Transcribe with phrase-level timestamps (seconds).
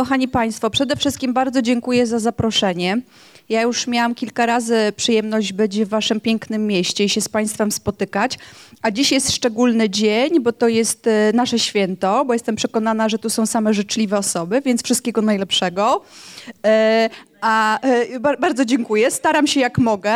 [0.00, 3.00] Kochani Państwo, przede wszystkim bardzo dziękuję za zaproszenie.
[3.48, 7.72] Ja już miałam kilka razy przyjemność być w Waszym pięknym mieście i się z Państwem
[7.72, 8.38] spotykać.
[8.82, 13.18] A dziś jest szczególny dzień, bo to jest e, nasze święto, bo jestem przekonana, że
[13.18, 16.02] tu są same życzliwe osoby, więc wszystkiego najlepszego.
[17.40, 19.10] E, a e, bardzo dziękuję.
[19.10, 20.12] Staram się jak mogę.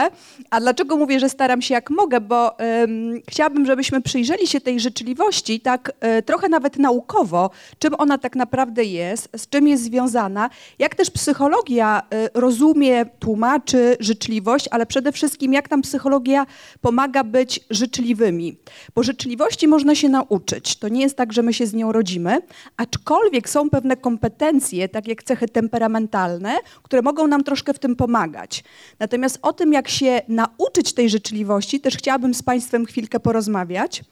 [0.50, 2.20] A dlaczego mówię, że staram się jak mogę?
[2.20, 8.18] Bo um, chciałabym, żebyśmy przyjrzeli się tej życzliwości tak e, trochę nawet naukowo, czym ona
[8.18, 14.86] tak naprawdę jest, z czym jest związana, jak też psychologia e, rozumie, tłumaczy życzliwość, ale
[14.86, 16.47] przede wszystkim jak nam psychologia
[16.80, 18.56] pomaga być życzliwymi.
[18.95, 20.77] Bo życzliwości można się nauczyć.
[20.77, 22.38] To nie jest tak, że my się z nią rodzimy,
[22.77, 27.96] aczkolwiek są pewne kompetencje, tak jak cechy temperamentalne, które mogą mogą nam troszkę w tym
[27.96, 28.64] pomagać.
[28.98, 34.05] Natomiast o tym, jak się nauczyć tej życzliwości, też chciałabym z Państwem chwilkę porozmawiać.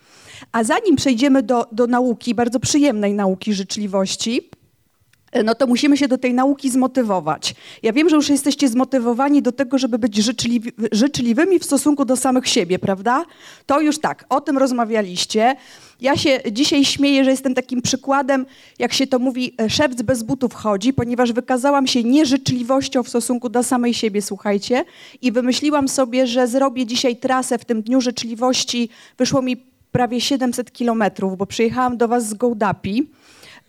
[0.53, 4.51] A zanim przejdziemy do, do nauki, bardzo przyjemnej nauki życzliwości,
[5.45, 7.55] no to musimy się do tej nauki zmotywować.
[7.83, 12.17] Ja wiem, że już jesteście zmotywowani do tego, żeby być życzliwi, życzliwymi w stosunku do
[12.17, 13.25] samych siebie, prawda?
[13.67, 15.57] To już tak, o tym rozmawialiście.
[16.01, 18.47] Ja się dzisiaj śmieję, że jestem takim przykładem,
[18.79, 23.49] jak się to mówi, e, szewc bez butów chodzi, ponieważ wykazałam się nieżyczliwością w stosunku
[23.49, 24.85] do samej siebie, słuchajcie,
[25.23, 28.89] i wymyśliłam sobie, że zrobię dzisiaj trasę w tym Dniu Życzliwości.
[29.19, 29.57] Wyszło mi
[29.93, 33.09] prawie 700 kilometrów, bo przyjechałam do was z Gołdapi.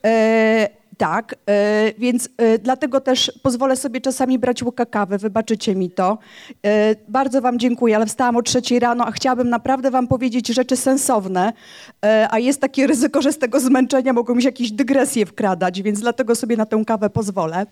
[0.05, 5.91] E, tak, e, więc e, dlatego też pozwolę sobie czasami brać łyka kawy, wybaczycie mi
[5.91, 6.17] to.
[6.65, 10.77] E, bardzo wam dziękuję, ale wstałam o trzeciej rano, a chciałabym naprawdę wam powiedzieć rzeczy
[10.77, 11.53] sensowne,
[12.29, 15.99] a jest takie ryzyko, że z tego zmęczenia mogą mi się jakieś dygresje wkradać, więc
[15.99, 17.65] dlatego sobie na tę kawę pozwolę.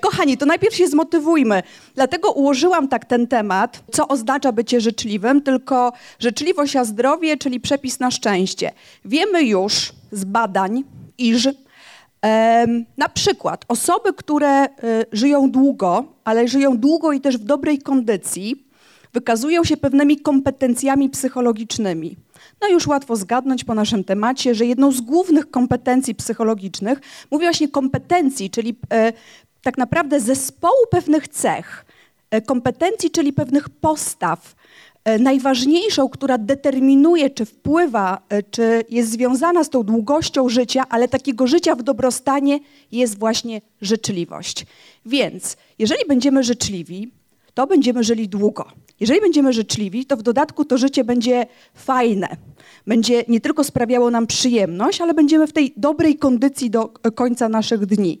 [0.00, 1.62] Kochani, to najpierw się zmotywujmy.
[1.94, 8.00] Dlatego ułożyłam tak ten temat, co oznacza bycie życzliwym, tylko życzliwość a zdrowie, czyli przepis
[8.00, 8.72] na szczęście.
[9.04, 10.84] Wiemy już z badań,
[11.18, 11.48] iż
[12.96, 14.68] na przykład osoby, które y,
[15.12, 18.66] żyją długo, ale żyją długo i też w dobrej kondycji,
[19.12, 22.16] wykazują się pewnymi kompetencjami psychologicznymi.
[22.60, 27.68] No już łatwo zgadnąć po naszym temacie, że jedną z głównych kompetencji psychologicznych, mówię właśnie
[27.68, 29.12] kompetencji, czyli e,
[29.62, 31.84] tak naprawdę zespołu pewnych cech,
[32.30, 34.54] e, kompetencji, czyli pewnych postaw,
[35.18, 41.46] najważniejszą, która determinuje, czy wpływa, e, czy jest związana z tą długością życia, ale takiego
[41.46, 42.58] życia w dobrostanie,
[42.92, 44.66] jest właśnie życzliwość.
[45.06, 47.10] Więc jeżeli będziemy życzliwi,
[47.54, 48.64] to będziemy żyli długo.
[49.00, 52.36] Jeżeli będziemy życzliwi, to w dodatku to życie będzie fajne.
[52.86, 57.86] Będzie nie tylko sprawiało nam przyjemność, ale będziemy w tej dobrej kondycji do końca naszych
[57.86, 58.18] dni.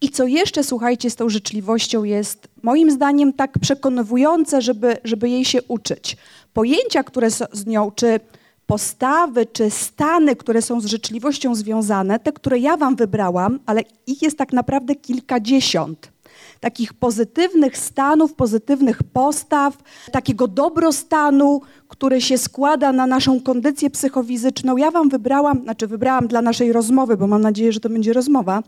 [0.00, 5.44] I co jeszcze, słuchajcie, z tą życzliwością jest moim zdaniem tak przekonujące, żeby, żeby jej
[5.44, 6.16] się uczyć.
[6.52, 8.20] Pojęcia, które są z nią, czy
[8.66, 14.22] postawy, czy stany, które są z życzliwością związane, te, które ja wam wybrałam, ale ich
[14.22, 16.12] jest tak naprawdę kilkadziesiąt
[16.60, 19.78] takich pozytywnych stanów, pozytywnych postaw,
[20.12, 24.76] takiego dobrostanu, który się składa na naszą kondycję psychofizyczną.
[24.76, 28.62] Ja Wam wybrałam, znaczy wybrałam dla naszej rozmowy, bo mam nadzieję, że to będzie rozmowa,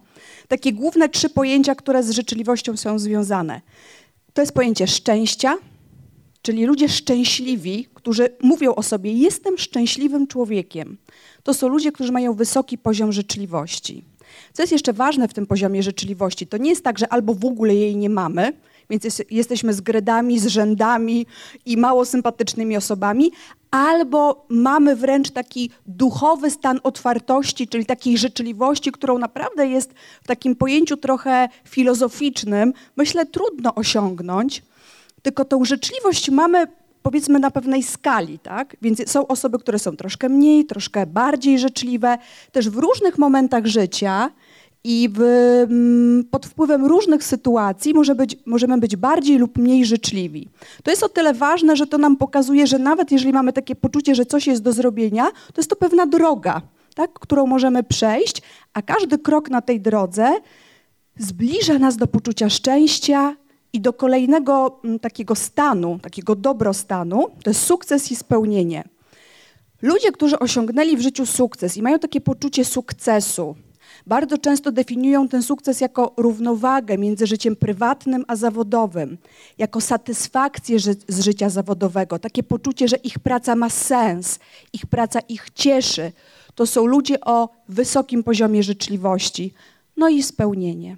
[0.49, 3.61] takie główne trzy pojęcia, które z życzliwością są związane.
[4.33, 5.57] To jest pojęcie szczęścia,
[6.43, 10.99] czyli ludzie szczęśliwi, którzy mówią o sobie: Jestem szczęśliwym człowiekiem.
[11.43, 14.05] To są ludzie, którzy mają wysoki poziom życzliwości.
[14.53, 17.45] Co jest jeszcze ważne w tym poziomie życzliwości, to nie jest tak, że albo w
[17.45, 18.53] ogóle jej nie mamy,
[18.91, 21.27] więc jest, jesteśmy z gredami, z rzędami
[21.67, 23.33] i mało sympatycznymi osobami,
[23.71, 29.93] albo mamy wręcz taki duchowy stan otwartości, czyli takiej życzliwości, którą naprawdę jest
[30.23, 34.63] w takim pojęciu trochę filozoficznym, myślę, trudno osiągnąć.
[35.23, 36.67] Tylko tą życzliwość mamy
[37.03, 38.77] powiedzmy na pewnej skali, tak?
[38.83, 42.19] Więc są osoby, które są troszkę mniej, troszkę bardziej życzliwe,
[42.53, 44.31] też w różnych momentach życia
[44.85, 50.49] i w, mm, pod wpływem różnych sytuacji może być, możemy być bardziej lub mniej życzliwi.
[50.83, 54.15] To jest o tyle ważne, że to nam pokazuje, że nawet jeżeli mamy takie poczucie,
[54.15, 56.63] że coś jest do zrobienia, to jest to pewna droga,
[56.95, 57.13] tak?
[57.13, 58.43] którą możemy przejść,
[58.75, 60.33] a każdy krok na tej drodze
[61.19, 63.37] zbliża nas do poczucia szczęścia,
[63.73, 68.85] i do kolejnego mm, takiego stanu, takiego dobrostanu, to jest sukces i spełnienie.
[69.83, 73.57] Ludzie, którzy osiągnęli w życiu sukces i mają takie poczucie sukcesu,
[74.07, 79.19] bardzo często definiują ten sukces jako równowagę między życiem prywatnym a zawodowym,
[79.59, 84.39] jako satysfakcję ży z życia zawodowego, takie poczucie, że ich praca ma sens,
[84.73, 86.13] ich praca ich cieszy.
[86.55, 89.53] To są ludzie o wysokim poziomie życzliwości,
[89.97, 90.97] no i spełnienie.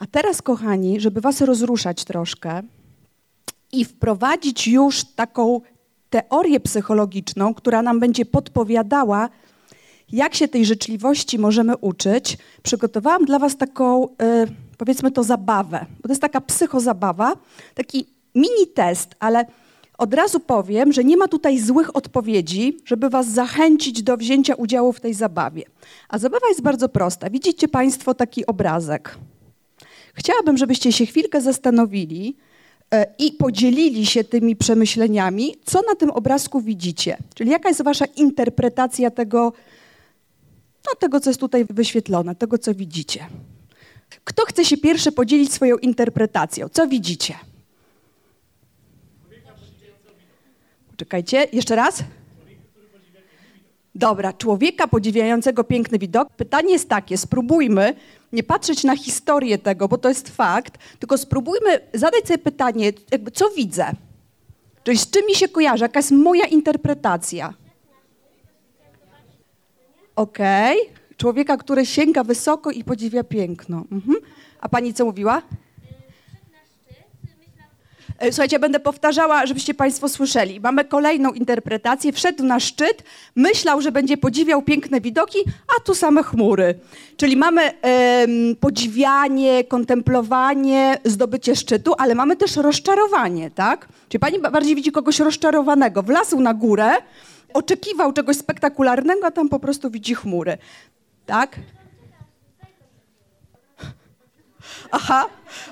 [0.00, 2.62] A teraz, kochani, żeby Was rozruszać troszkę
[3.72, 5.60] i wprowadzić już taką
[6.10, 9.28] teorię psychologiczną, która nam będzie podpowiadała,
[10.12, 14.08] jak się tej życzliwości możemy uczyć, przygotowałam dla Was taką, y,
[14.78, 17.32] powiedzmy to, zabawę, bo to jest taka psychozabawa,
[17.74, 19.46] taki mini test, ale
[19.98, 24.92] od razu powiem, że nie ma tutaj złych odpowiedzi, żeby Was zachęcić do wzięcia udziału
[24.92, 25.62] w tej zabawie.
[26.08, 27.30] A zabawa jest bardzo prosta.
[27.30, 29.18] Widzicie Państwo taki obrazek.
[30.14, 32.36] Chciałabym, żebyście się chwilkę zastanowili
[32.90, 37.16] e, i podzielili się tymi przemyśleniami, co na tym obrazku widzicie.
[37.34, 39.52] Czyli jaka jest Wasza interpretacja tego,
[40.86, 43.26] no, tego, co jest tutaj wyświetlone, tego, co widzicie.
[44.24, 46.68] Kto chce się pierwszy podzielić swoją interpretacją?
[46.68, 47.34] Co widzicie?
[50.96, 52.04] Czekajcie, jeszcze raz.
[53.94, 56.28] Dobra, człowieka podziwiającego piękny widok.
[56.36, 57.94] Pytanie jest takie, spróbujmy
[58.32, 63.30] nie patrzeć na historię tego, bo to jest fakt, tylko spróbujmy zadać sobie pytanie, jakby
[63.30, 63.92] co widzę?
[64.84, 65.84] Czyli z czym mi się kojarzy?
[65.84, 67.54] Jaka jest moja interpretacja?
[70.16, 70.80] Okej.
[70.82, 71.00] Okay.
[71.16, 73.84] Człowieka, który sięga wysoko i podziwia piękno.
[73.92, 74.16] Mhm.
[74.60, 75.42] A pani co mówiła?
[78.20, 80.60] E, słuchajcie, będę powtarzała, żebyście Państwo słyszeli.
[80.60, 82.12] Mamy kolejną interpretację.
[82.12, 83.02] Wszedł na szczyt,
[83.36, 85.38] myślał, że będzie podziwiał piękne widoki,
[85.76, 86.78] a tu same chmury.
[87.16, 87.72] Czyli mamy
[88.60, 93.88] podziwianie, kontemplowanie, zdobycie szczytu, ale mamy też rozczarowanie, tak?
[94.08, 96.02] Czyli Pani bardziej widzi kogoś rozczarowanego.
[96.02, 96.92] Wlazł na górę,
[97.54, 100.58] oczekiwał czegoś spektakularnego, a tam po prostu widzi chmury.
[101.26, 101.56] Tak?
[104.90, 105.26] Aha,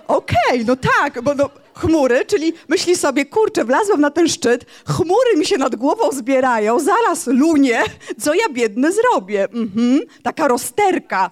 [0.06, 4.66] okej, okay, no tak, bo no, chmury, czyli myśli sobie, kurczę, wlazłam na ten szczyt,
[4.86, 7.82] chmury mi się nad głową zbierają, zaraz lunie,
[8.20, 9.44] co ja biedny zrobię?
[9.44, 10.00] Mhm.
[10.22, 11.30] Taka rozterka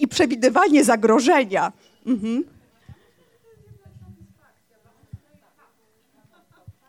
[0.00, 1.72] i przewidywanie zagrożenia.
[2.06, 2.44] Mhm.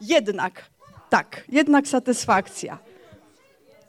[0.02, 0.66] Jednak,
[1.10, 2.78] tak, jednak satysfakcja.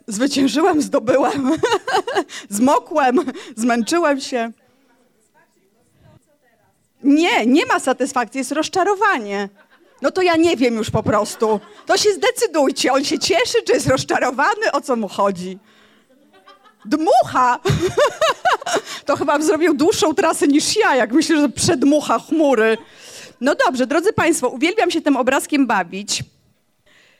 [0.07, 1.51] Zwyciężyłem, zdobyłem,
[2.49, 3.19] zmokłem,
[3.55, 4.51] zmęczyłem się.
[7.03, 9.49] Nie, nie ma satysfakcji, jest rozczarowanie.
[10.01, 11.59] No to ja nie wiem już po prostu.
[11.85, 15.59] To się zdecydujcie, on się cieszy, czy jest rozczarowany, o co mu chodzi.
[16.85, 17.59] Dmucha!
[19.05, 22.77] to chyba zrobił dłuższą trasę niż ja, jak myślę, że przedmucha chmury.
[23.41, 26.23] No dobrze, drodzy Państwo, uwielbiam się tym obrazkiem bawić.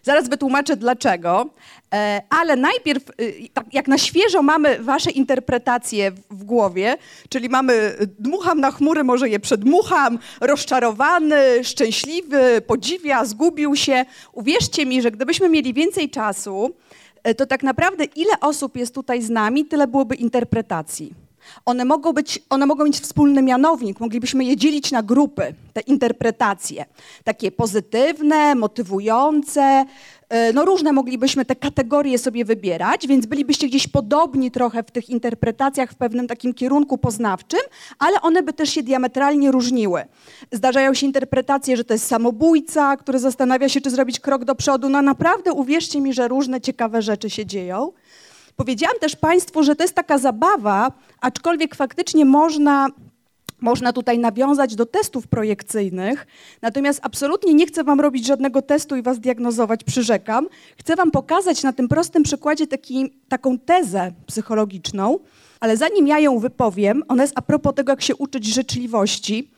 [0.03, 1.49] Zaraz wytłumaczę dlaczego,
[1.93, 6.97] e, ale najpierw, y, tak jak na świeżo mamy wasze interpretacje w głowie,
[7.29, 14.05] czyli mamy dmucham na chmury, może je przedmucham, rozczarowany, szczęśliwy, podziwia, zgubił się.
[14.33, 16.75] Uwierzcie mi, że gdybyśmy mieli więcej czasu,
[17.23, 21.30] e, to tak naprawdę ile osób jest tutaj z nami, tyle byłoby interpretacji.
[21.65, 26.85] One mogą, być, one mogą mieć wspólny mianownik, moglibyśmy je dzielić na grupy, te interpretacje.
[27.23, 29.85] Takie pozytywne, motywujące,
[30.29, 35.09] e, no różne moglibyśmy te kategorie sobie wybierać, więc bylibyście gdzieś podobni trochę w tych
[35.09, 37.59] interpretacjach w pewnym takim kierunku poznawczym,
[37.99, 40.03] ale one by też się diametralnie różniły.
[40.51, 44.89] Zdarzają się interpretacje, że to jest samobójca, który zastanawia się, czy zrobić krok do przodu.
[44.89, 47.91] No naprawdę uwierzcie mi, że różne ciekawe rzeczy się dzieją.
[48.61, 50.91] Powiedziałam też Państwu, że to jest taka zabawa,
[51.21, 52.87] aczkolwiek faktycznie można
[53.61, 56.27] można tutaj nawiązać do testów projekcyjnych,
[56.61, 60.47] natomiast absolutnie nie chcę Wam robić żadnego testu i Was diagnozować, przyrzekam.
[60.77, 65.19] Chcę Wam pokazać na tym prostym przykładzie taki, taką tezę psychologiczną,
[65.59, 69.51] ale zanim ja ją wypowiem, ona jest a propos tego, jak się uczyć życzliwości,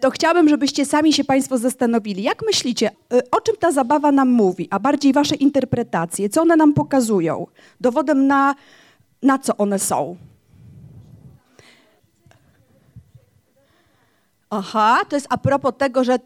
[0.00, 4.28] to chciałabym, żebyście sami się Państwo zastanowili, jak myślicie, y, o czym ta zabawa nam
[4.28, 7.46] mówi, a bardziej Wasze interpretacje, co one nam pokazują,
[7.80, 8.54] dowodem na,
[9.22, 10.16] na co one są.
[14.50, 16.18] Aha, to jest a propos tego, że y,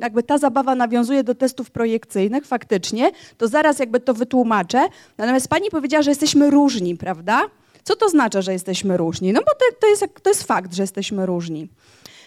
[0.00, 4.88] jakby ta zabawa nawiązuje do testów projekcyjnych, faktycznie, to zaraz jakby to wytłumaczę.
[5.18, 7.42] Natomiast pani powiedziała, że jesteśmy różni, prawda?
[7.84, 9.32] Co to znaczy, że jesteśmy różni?
[9.32, 11.68] No bo to, to, jest, to jest fakt, że jesteśmy różni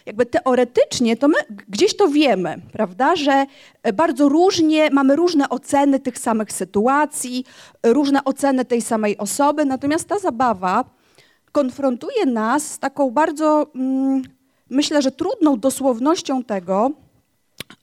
[0.05, 1.37] jakby teoretycznie to my
[1.67, 3.45] gdzieś to wiemy, prawda, że
[3.93, 7.45] bardzo różnie, mamy różne oceny tych samych sytuacji,
[7.83, 10.85] różne oceny tej samej osoby, natomiast ta zabawa
[11.51, 14.21] konfrontuje nas z taką bardzo, mm,
[14.69, 16.91] myślę, że trudną dosłownością tego,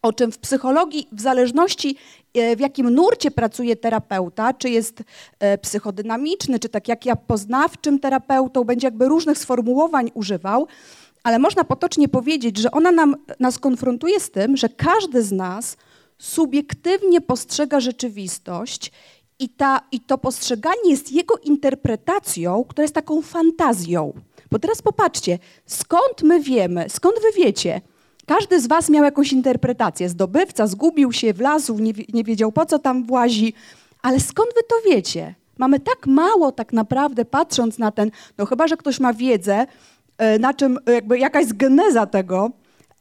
[0.02, 1.96] o czym w psychologii, w zależności
[2.34, 5.02] e, w jakim nurcie pracuje terapeuta, czy jest
[5.38, 10.66] e, psychodynamiczny, czy tak jak ja poznawczym terapeutą, będzie jakby różnych sformułowań używał,
[11.26, 15.76] ale można potocznie powiedzieć, że ona nam, nas konfrontuje z tym, że każdy z nas
[16.18, 18.92] subiektywnie postrzega rzeczywistość
[19.38, 24.12] i, ta, i to postrzeganie jest jego interpretacją, która jest taką fantazją.
[24.50, 27.80] Bo teraz popatrzcie, skąd my wiemy, skąd wy wiecie?
[28.26, 30.08] Każdy z was miał jakąś interpretację.
[30.08, 33.54] Zdobywca zgubił się, wlazł, nie, nie wiedział po co tam włazi,
[34.02, 35.34] ale skąd wy to wiecie?
[35.58, 39.66] Mamy tak mało tak naprawdę, patrząc na ten, no chyba, że ktoś ma wiedzę,
[40.38, 42.50] na czym jakby jakaś geneza tego,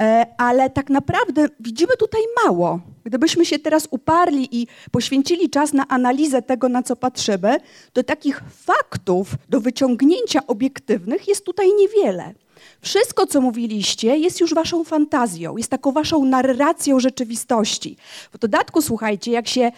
[0.02, 2.80] e, ale tak naprawdę widzimy tutaj mało.
[3.04, 7.58] Gdybyśmy się teraz uparli i poświęcili czas na analizę tego, na co patrzymy,
[7.94, 12.34] to takich faktów do wyciągnięcia obiektywnych jest tutaj niewiele.
[12.82, 17.98] Wszystko, co mówiliście, jest już waszą fantazją, jest taką waszą narracją rzeczywistości.
[18.34, 19.72] W dodatku, słuchajcie, jak się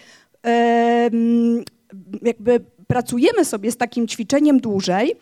[2.21, 5.15] jakby pracujemy sobie z takim ćwiczeniem dłużej,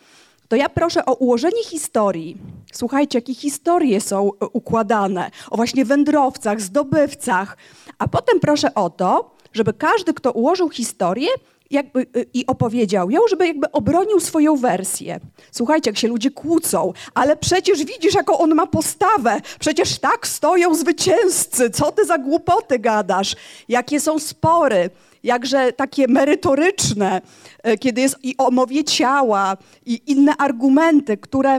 [0.48, 2.36] to ja proszę o ułożenie historii.
[2.72, 7.56] Słuchajcie, jakie historie są e, układane o właśnie wędrowcach, zdobywcach,
[7.98, 11.28] a potem proszę o to, żeby każdy, kto ułożył historię,
[11.70, 15.20] jakby, y, i opowiedział ją, żeby jakby obronił swoją wersję.
[15.50, 19.40] Słuchajcie, jak się ludzie kłócą, ale przecież widzisz, jaką on ma postawę.
[19.60, 21.70] Przecież tak stoją zwycięzcy.
[21.70, 23.36] Co ty za głupoty gadasz?
[23.68, 24.90] Jakie są spory?
[25.22, 27.20] Jakże takie merytoryczne,
[27.62, 29.56] e, kiedy jest i o mowie ciała,
[29.86, 31.58] i inne argumenty, które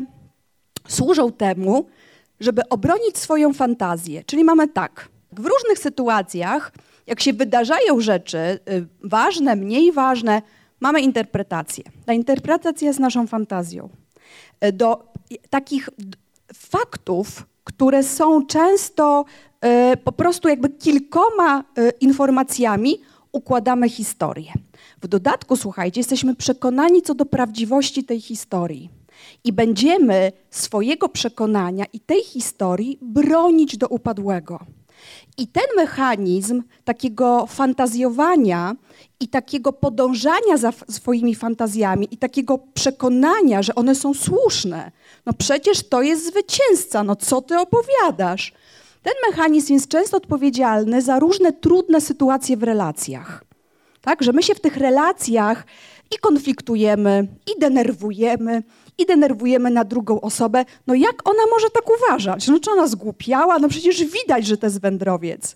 [0.87, 1.85] służą temu,
[2.39, 4.23] żeby obronić swoją fantazję.
[4.23, 6.71] Czyli mamy tak, w różnych sytuacjach
[7.07, 8.59] jak się wydarzają rzeczy y,
[9.03, 10.41] ważne, mniej ważne,
[10.79, 11.83] mamy interpretację.
[12.05, 13.89] Ta interpretacja jest naszą fantazją.
[14.65, 15.13] Y, do
[15.49, 15.89] takich
[16.53, 19.25] faktów, które są często
[19.93, 21.63] y, po prostu jakby kilkoma
[22.01, 24.51] informacjami, układamy historię.
[25.01, 28.89] W dodatku, słuchajcie, jesteśmy przekonani co do prawdziwości tej historii.
[29.43, 34.59] I będziemy swojego przekonania i tej historii bronić do upadłego.
[35.37, 38.75] I ten mechanizm takiego fantazjowania
[39.19, 44.91] i takiego podążania za swoimi fantazjami i takiego przekonania, że one są słuszne,
[45.25, 48.53] no przecież to jest zwycięzca, no co ty opowiadasz?
[49.03, 53.43] Ten mechanizm jest często odpowiedzialny za różne trudne sytuacje w relacjach.
[54.01, 55.65] Tak, że my się w tych relacjach
[56.15, 58.63] i konfliktujemy, i denerwujemy,
[58.97, 60.65] i denerwujemy na drugą osobę.
[60.87, 62.47] No jak ona może tak uważać?
[62.47, 63.59] No czy ona zgłupiała?
[63.59, 65.55] No przecież widać, że to jest wędrowiec.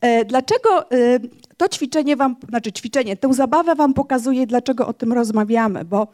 [0.00, 1.20] E, dlaczego e,
[1.56, 6.08] to ćwiczenie wam, znaczy ćwiczenie, tę zabawę wam pokazuje, dlaczego o tym rozmawiamy, bo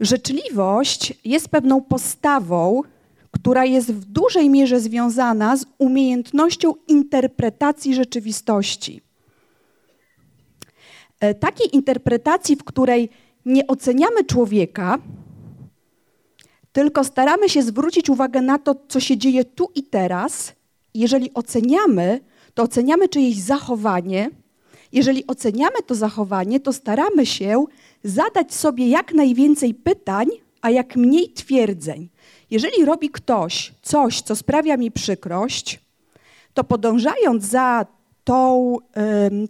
[0.00, 2.82] życzliwość jest pewną postawą,
[3.40, 9.00] która jest w dużej mierze związana z umiejętnością interpretacji rzeczywistości.
[11.20, 13.08] E, takiej interpretacji, w której
[13.44, 14.98] nie oceniamy człowieka,
[16.72, 20.52] tylko staramy się zwrócić uwagę na to, co się dzieje tu i teraz.
[20.94, 22.20] Jeżeli oceniamy,
[22.54, 24.30] to oceniamy czyjeś zachowanie.
[24.92, 27.64] Jeżeli oceniamy to zachowanie, to staramy się
[28.04, 30.28] zadać sobie jak najwięcej pytań,
[30.62, 32.08] a jak mniej twierdzeń.
[32.50, 35.80] Jeżeli robi ktoś coś, co sprawia mi przykrość,
[36.54, 37.86] to podążając za
[38.24, 38.76] tą,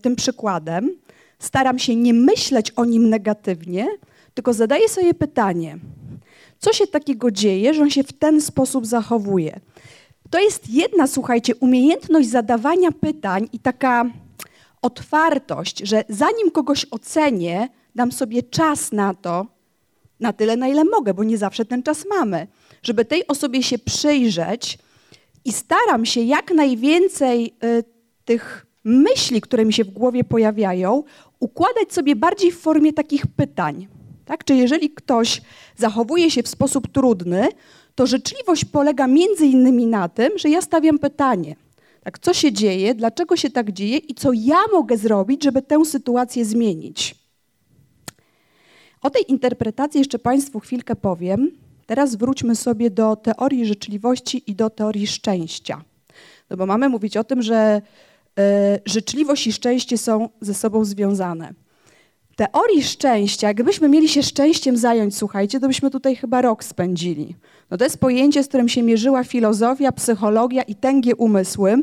[0.03, 0.91] tym przykładem,
[1.39, 3.89] staram się nie myśleć o nim negatywnie,
[4.35, 5.79] tylko zadaję sobie pytanie,
[6.59, 9.61] co się takiego dzieje, że on się w ten sposób zachowuje?
[10.31, 14.05] To jest jedna, słuchajcie, umiejętność zadawania pytań i taka
[14.83, 19.47] otwartość, że zanim kogoś ocenię, dam sobie czas na to,
[20.21, 22.47] na tyle, na ile mogę, bo nie zawsze ten czas mamy,
[22.83, 24.79] żeby tej osobie się przyjrzeć
[25.45, 27.85] i staram się jak najwięcej y,
[28.25, 31.03] tych myśli, które mi się w głowie pojawiają,
[31.41, 33.89] układać sobie bardziej w formie takich pytań.
[34.25, 34.45] Tak?
[34.45, 35.43] Czy jeżeli ktoś
[35.77, 37.49] zachowuje się w sposób trudny,
[37.95, 41.57] to życzliwość polega między innymi na tym, że ja stawiam pytanie.
[42.05, 45.85] Tak, co się dzieje, dlaczego się tak dzieje i co ja mogę zrobić, żeby tę
[45.85, 47.15] sytuację zmienić.
[49.03, 51.51] O tej interpretacji jeszcze Państwu chwilkę powiem.
[51.91, 55.85] Teraz wróćmy sobie do teorii życzliwości i do teorii szczęścia.
[56.51, 57.83] No bo mamy mówić o tym, że
[58.39, 58.43] y,
[58.87, 61.55] życzliwość i szczęście są ze sobą związane
[62.37, 67.37] teorii szczęścia, jakbyśmy mieli się szczęściem zająć, słuchajcie, to byśmy tutaj chyba rok spędzili.
[67.71, 71.83] No to jest pojęcie, z którym się mierzyła filozofia, psychologia i tęgie umysły.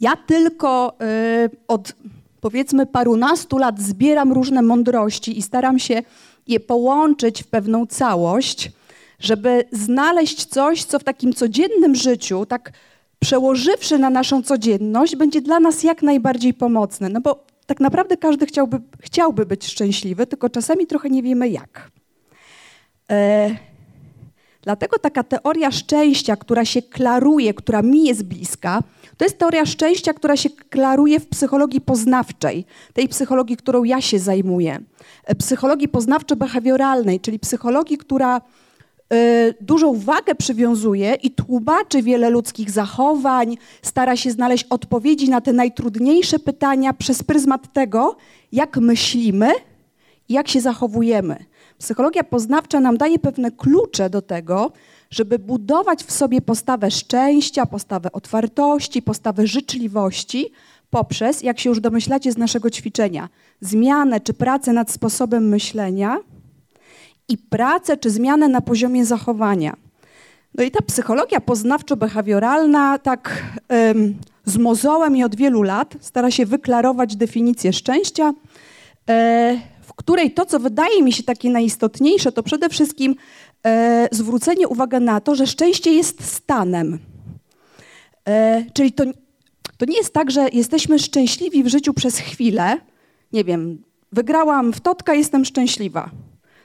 [0.00, 0.96] Ja tylko
[1.44, 1.92] y, od
[2.40, 6.02] powiedzmy parunastu lat zbieram różne mądrości i staram się
[6.46, 8.70] je połączyć w pewną całość,
[9.18, 12.72] żeby znaleźć coś, co w takim codziennym życiu, tak
[13.18, 17.08] przełożywszy na naszą codzienność, będzie dla nas jak najbardziej pomocne.
[17.08, 21.90] No bo tak naprawdę każdy chciałby, chciałby być szczęśliwy, tylko czasami trochę nie wiemy jak.
[23.10, 23.50] E,
[24.62, 28.82] dlatego taka teoria szczęścia, która się klaruje, która mi jest bliska,
[29.16, 34.18] to jest teoria szczęścia, która się klaruje w psychologii poznawczej, tej psychologii, którą ja się
[34.18, 34.78] zajmuję.
[35.24, 38.40] E, psychologii poznawczo-behawioralnej, czyli psychologii, która
[39.12, 45.52] Y, dużą wagę przywiązuje i tłumaczy wiele ludzkich zachowań, stara się znaleźć odpowiedzi na te
[45.52, 48.16] najtrudniejsze pytania przez pryzmat tego,
[48.52, 49.52] jak myślimy
[50.28, 51.44] i jak się zachowujemy.
[51.82, 54.72] Psychologia poznawcza nam daje pewne klucze do tego,
[55.10, 60.52] żeby budować w sobie postawę szczęścia, postawę otwartości, postawę życzliwości
[60.90, 63.28] poprzez, jak się już domyślacie z naszego ćwiczenia,
[63.60, 66.18] zmianę czy pracę nad sposobem myślenia
[67.28, 69.76] i pracę czy zmianę na poziomie zachowania.
[70.54, 73.42] No i ta psychologia poznawczo-behawioralna tak
[73.90, 78.32] ym, z mozołem i od wielu lat stara się wyklarować definicję szczęścia,
[79.10, 83.14] e, w której to, co wydaje mi się takie najistotniejsze, to przede wszystkim
[83.66, 86.98] e, zwrócenie uwagi na to, że szczęście jest stanem.
[88.28, 89.04] E, czyli to,
[89.78, 92.76] to nie jest tak, że jesteśmy szczęśliwi w życiu przez chwilę.
[93.32, 93.82] Nie wiem,
[94.12, 96.10] wygrałam w totka, jestem szczęśliwa.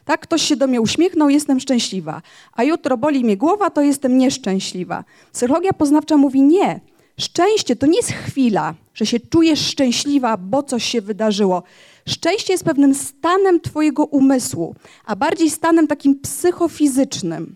[0.06, 2.22] Tak, ktoś się do mnie uśmiechnął, jestem szczęśliwa.
[2.54, 5.04] A jutro boli mnie głowa, to jestem nieszczęśliwa.
[5.34, 6.80] Psychologia poznawcza mówi nie.
[7.20, 11.64] Szczęście to nie jest chwila, że się czujesz szczęśliwa, bo coś się wydarzyło.
[12.08, 17.56] Szczęście jest pewnym stanem Twojego umysłu, a bardziej stanem takim psychofizycznym.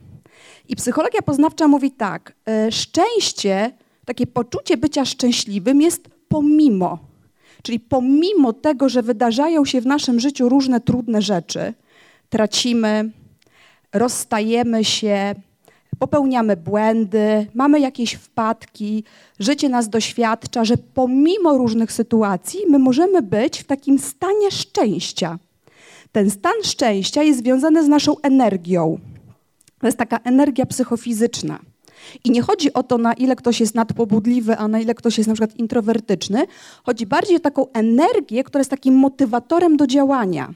[0.69, 3.71] I psychologia poznawcza mówi tak: e, szczęście,
[4.05, 6.99] takie poczucie bycia szczęśliwym jest pomimo.
[7.63, 11.73] Czyli pomimo tego, że wydarzają się w naszym życiu różne trudne rzeczy,
[12.29, 13.11] tracimy,
[13.93, 15.35] rozstajemy się,
[16.01, 19.03] popełniamy błędy, mamy jakieś wpadki,
[19.39, 25.39] życie nas doświadcza, że pomimo różnych sytuacji my możemy być w takim stanie szczęścia.
[26.11, 28.99] Ten stan szczęścia jest związany z naszą energią.
[29.79, 31.59] To jest taka energia psychofizyczna.
[32.23, 35.27] I nie chodzi o to, na ile ktoś jest nadpobudliwy, a na ile ktoś jest
[35.27, 36.45] na przykład introwertyczny.
[36.83, 40.53] Chodzi bardziej o taką energię, która jest takim motywatorem do działania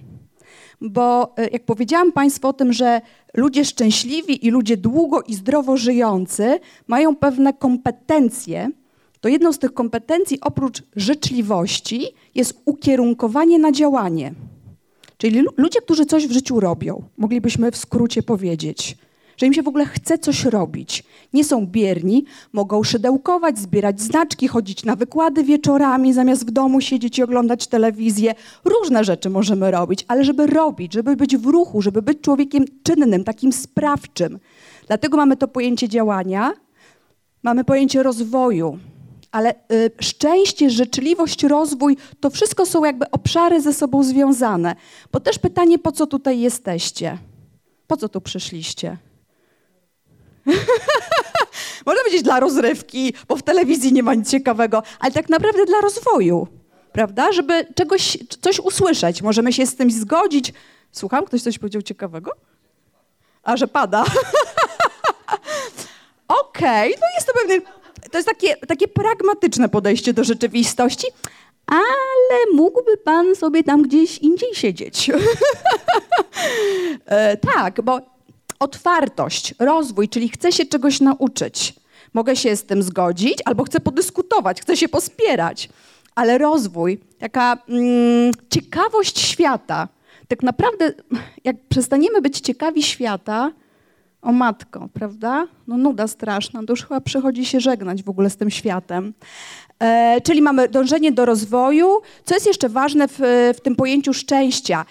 [0.89, 3.01] bo e, jak powiedziałam Państwu o tym, że
[3.34, 8.70] ludzie szczęśliwi i ludzie długo i zdrowo żyjący mają pewne kompetencje,
[9.22, 14.34] to jedną z tych kompetencji oprócz życzliwości jest ukierunkowanie na działanie.
[15.18, 18.98] Czyli ludzie, którzy coś w życiu robią, moglibyśmy w skrócie powiedzieć
[19.38, 21.04] że im się w ogóle chce coś robić.
[21.34, 27.19] Nie są bierni, mogą szydełkować, zbierać znaczki, chodzić na wykłady wieczorami, zamiast w domu siedzieć
[27.19, 28.36] i oglądać telewizję.
[28.65, 33.24] Różne rzeczy możemy robić, ale żeby robić, żeby być w ruchu, żeby być człowiekiem czynnym,
[33.24, 34.39] takim sprawczym.
[34.88, 36.54] Dlatego mamy to pojęcie działania,
[37.43, 38.80] mamy pojęcie rozwoju.
[39.32, 44.76] Ale y, szczęście, życzliwość, rozwój to wszystko są jakby obszary ze sobą związane.
[45.12, 47.17] Bo też pytanie, po co tutaj jesteście?
[47.88, 48.98] Po co tu przyszliście?
[51.86, 55.81] Można powiedzieć dla rozrywki, bo w telewizji nie ma nic ciekawego, ale tak naprawdę dla
[55.81, 56.47] rozwoju,
[56.91, 57.31] prawda?
[57.31, 59.21] Żeby czegoś, coś usłyszeć.
[59.21, 60.53] Możemy się z tym zgodzić.
[60.91, 62.31] Słucham, ktoś coś powiedział ciekawego?
[63.43, 64.05] A, że pada.
[66.27, 67.71] Okej, okay, no jest to pewne,
[68.12, 71.08] to jest takie, takie pragmatyczne podejście do rzeczywistości,
[71.67, 75.12] ale mógłby pan sobie tam gdzieś indziej siedzieć.
[77.05, 78.14] e, tak, bo
[78.60, 81.74] otwartość, rozwój, czyli chcę się czegoś nauczyć.
[82.13, 85.70] Mogę się z tym zgodzić albo chcę podyskutować, chcę się pospierać.
[86.15, 89.88] Ale rozwój, taka mm, ciekawość świata,
[90.28, 90.94] tak naprawdę,
[91.44, 93.52] jak przestaniemy być ciekawi świata,
[94.26, 95.48] o matko, prawda?
[95.68, 99.13] No nuda straszna, to już chyba przychodzi się żegnać w ogóle z tym światem.
[99.80, 102.02] E, czyli mamy dążenie do rozwoju.
[102.26, 103.20] Co jest jeszcze ważne w,
[103.58, 104.86] w tym pojęciu szczęścia?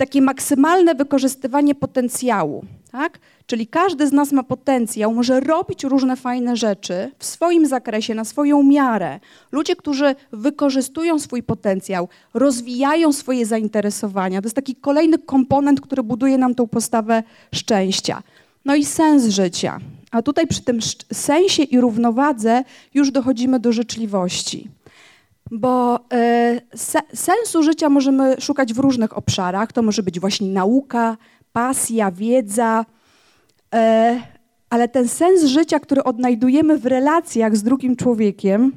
[0.00, 2.64] Takie maksymalne wykorzystywanie potencjału.
[2.92, 3.18] Tak?
[3.46, 8.24] Czyli każdy z nas ma potencjał, może robić różne fajne rzeczy w swoim zakresie, na
[8.24, 9.20] swoją miarę.
[9.52, 14.42] Ludzie, którzy wykorzystują swój potencjał, rozwijają swoje zainteresowania.
[14.42, 17.22] To jest taki kolejny komponent, który buduje nam tą postawę
[17.54, 18.22] szczęścia.
[18.64, 19.78] No i sens życia.
[20.10, 20.78] A tutaj przy tym
[21.12, 24.68] sensie i równowadze już dochodzimy do życzliwości.
[25.50, 29.72] Bo y, se, sensu życia możemy szukać w różnych obszarach.
[29.72, 31.16] To może być właśnie nauka,
[31.52, 32.86] pasja, wiedza,
[33.74, 34.20] e,
[34.70, 38.72] ale ten sens życia, który odnajdujemy w relacjach z drugim człowiekiem,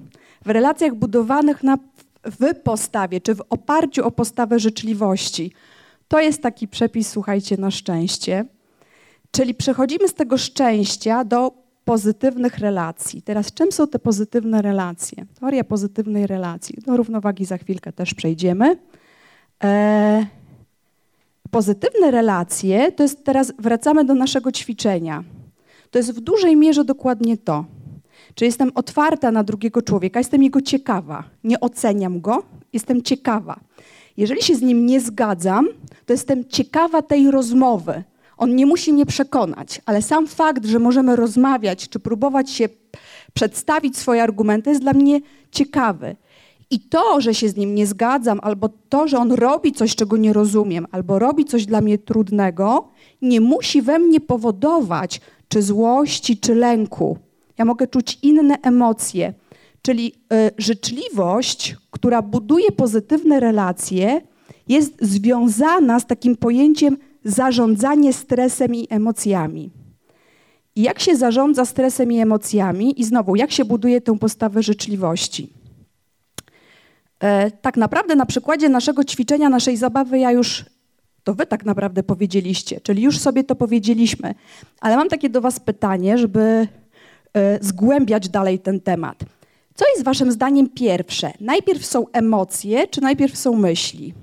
[0.45, 1.77] w relacjach budowanych na,
[2.23, 5.51] w postawie czy w oparciu o postawę życzliwości,
[6.07, 8.45] to jest taki przepis, słuchajcie, na szczęście.
[9.31, 13.21] Czyli przechodzimy z tego szczęścia do pozytywnych relacji.
[13.21, 15.25] Teraz czym są te pozytywne relacje?
[15.39, 16.75] Teoria pozytywnej relacji.
[16.85, 18.77] Do równowagi za chwilkę też przejdziemy.
[19.63, 20.25] E,
[21.51, 25.23] pozytywne relacje to jest teraz, wracamy do naszego ćwiczenia.
[25.91, 27.65] To jest w dużej mierze dokładnie to.
[28.35, 31.23] Czy jestem otwarta na drugiego człowieka, jestem jego ciekawa.
[31.43, 32.43] Nie oceniam go,
[32.73, 33.59] jestem ciekawa.
[34.17, 35.67] Jeżeli się z nim nie zgadzam,
[36.05, 38.03] to jestem ciekawa tej rozmowy.
[38.37, 42.69] On nie musi mnie przekonać, ale sam fakt, że możemy rozmawiać czy próbować się
[43.33, 45.19] przedstawić swoje argumenty, jest dla mnie
[45.51, 46.15] ciekawy.
[46.69, 50.17] I to, że się z nim nie zgadzam, albo to, że on robi coś, czego
[50.17, 52.87] nie rozumiem, albo robi coś dla mnie trudnego,
[53.21, 57.17] nie musi we mnie powodować czy złości, czy lęku.
[57.57, 59.33] Ja mogę czuć inne emocje.
[59.81, 64.21] Czyli y, życzliwość, która buduje pozytywne relacje,
[64.67, 69.71] jest związana z takim pojęciem zarządzanie stresem i emocjami.
[70.75, 75.53] I jak się zarządza stresem i emocjami, i znowu, jak się buduje tę postawę życzliwości?
[77.19, 80.65] E, tak naprawdę na przykładzie naszego ćwiczenia, naszej zabawy, ja już,
[81.23, 84.35] to wy tak naprawdę powiedzieliście, czyli już sobie to powiedzieliśmy,
[84.79, 86.67] ale mam takie do was pytanie, żeby
[87.33, 89.23] e, zgłębiać dalej ten temat.
[89.75, 91.31] Co jest waszym zdaniem pierwsze?
[91.39, 94.13] Najpierw są emocje, czy najpierw są myśli?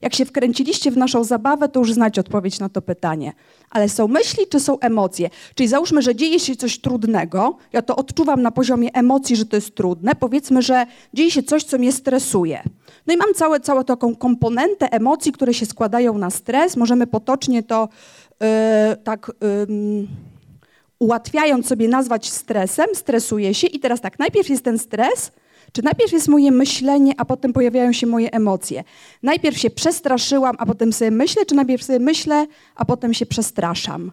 [0.00, 3.32] Jak się wkręciliście w naszą zabawę, to już znacie odpowiedź na to pytanie.
[3.70, 5.30] Ale są myśli czy są emocje?
[5.54, 9.56] Czyli załóżmy, że dzieje się coś trudnego, ja to odczuwam na poziomie emocji, że to
[9.56, 10.14] jest trudne.
[10.14, 12.62] Powiedzmy, że dzieje się coś, co mnie stresuje.
[13.06, 16.76] No i mam całe, całą taką komponentę emocji, które się składają na stres.
[16.76, 17.88] Możemy potocznie to
[18.40, 18.46] yy,
[19.04, 19.32] tak.
[19.68, 20.08] Yy,
[20.98, 25.32] ułatwiając sobie nazwać stresem, stresuję się i teraz tak, najpierw jest ten stres,
[25.72, 28.84] czy najpierw jest moje myślenie, a potem pojawiają się moje emocje?
[29.22, 34.12] Najpierw się przestraszyłam, a potem sobie myślę, czy najpierw sobie myślę, a potem się przestraszam?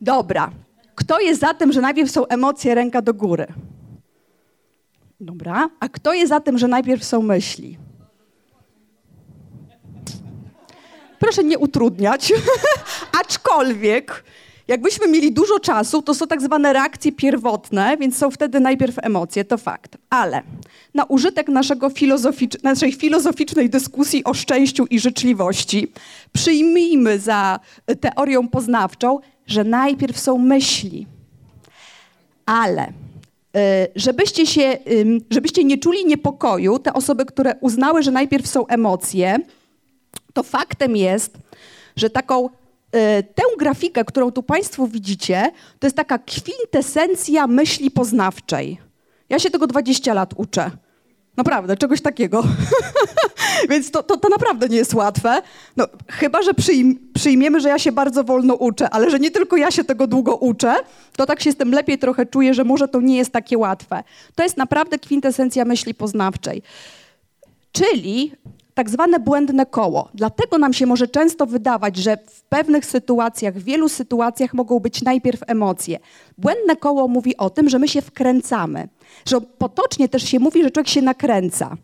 [0.00, 0.50] Dobra.
[0.94, 3.46] Kto jest za tym, że najpierw są emocje, ręka do góry?
[5.20, 5.68] Dobra.
[5.80, 7.78] A kto jest za tym, że najpierw są myśli?
[11.24, 12.32] Proszę nie utrudniać.
[13.20, 14.24] Aczkolwiek,
[14.68, 19.44] jakbyśmy mieli dużo czasu, to są tak zwane reakcje pierwotne, więc są wtedy najpierw emocje,
[19.44, 19.96] to fakt.
[20.10, 20.42] Ale
[20.94, 25.92] na użytek naszego filozoficz naszej filozoficznej dyskusji o szczęściu i życzliwości
[26.32, 27.60] przyjmijmy za
[28.00, 31.06] teorią poznawczą, że najpierw są myśli.
[32.46, 32.90] Ale y,
[33.96, 34.78] żebyście, się,
[35.30, 39.38] żebyście nie czuli niepokoju, te osoby, które uznały, że najpierw są emocje,
[40.34, 41.38] to faktem jest,
[41.96, 42.50] że taką y,
[43.34, 48.78] tę grafikę, którą tu Państwo widzicie, to jest taka kwintesencja myśli poznawczej.
[49.28, 50.70] Ja się tego 20 lat uczę.
[51.36, 52.42] Naprawdę, czegoś takiego.
[53.70, 55.42] Więc to, to, to, naprawdę nie jest łatwe.
[55.76, 59.56] No, chyba, że przyjm przyjmiemy, że ja się bardzo wolno uczę, ale że nie tylko
[59.56, 60.74] ja się tego długo uczę,
[61.16, 64.04] to tak się z tym lepiej trochę czuję, że może to nie jest takie łatwe.
[64.34, 66.62] To jest naprawdę kwintesencja myśli poznawczej.
[67.72, 68.32] Czyli
[68.74, 70.08] tak zwane błędne koło.
[70.14, 75.02] Dlatego nam się może często wydawać, że w pewnych sytuacjach, w wielu sytuacjach mogą być
[75.02, 75.98] najpierw emocje.
[76.38, 78.88] Błędne koło mówi o tym, że my się wkręcamy.
[79.26, 81.76] Że potocznie też się mówi, że człowiek się nakręca.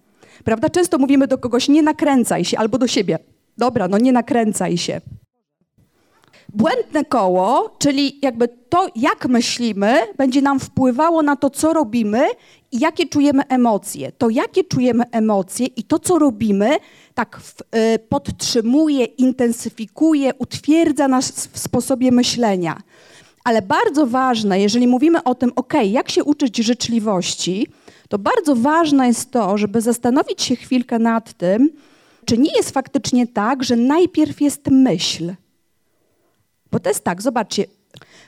[0.45, 0.71] Prawda?
[0.71, 3.19] Często mówimy do kogoś nie nakręcaj się albo do siebie.
[3.59, 5.01] Dobra, no nie nakręcaj się.
[6.55, 12.27] Błędne koło, czyli jakby to, jak myślimy, będzie nam wpływało na to, co robimy
[12.73, 14.13] i jakie czujemy emocje.
[14.13, 16.77] To, jakie czujemy emocje i to, co robimy,
[17.15, 17.41] tak
[17.95, 22.83] y, podtrzymuje, intensyfikuje, utwierdza nas w sposobie myślenia.
[23.45, 27.67] Ale bardzo ważne, jeżeli mówimy o tym, ok, jak się uczyć życzliwości,
[28.09, 31.71] to bardzo ważne jest to, żeby zastanowić się chwilkę nad tym,
[32.25, 35.35] czy nie jest faktycznie tak, że najpierw jest myśl.
[36.73, 37.65] Bo to jest tak, zobaczcie,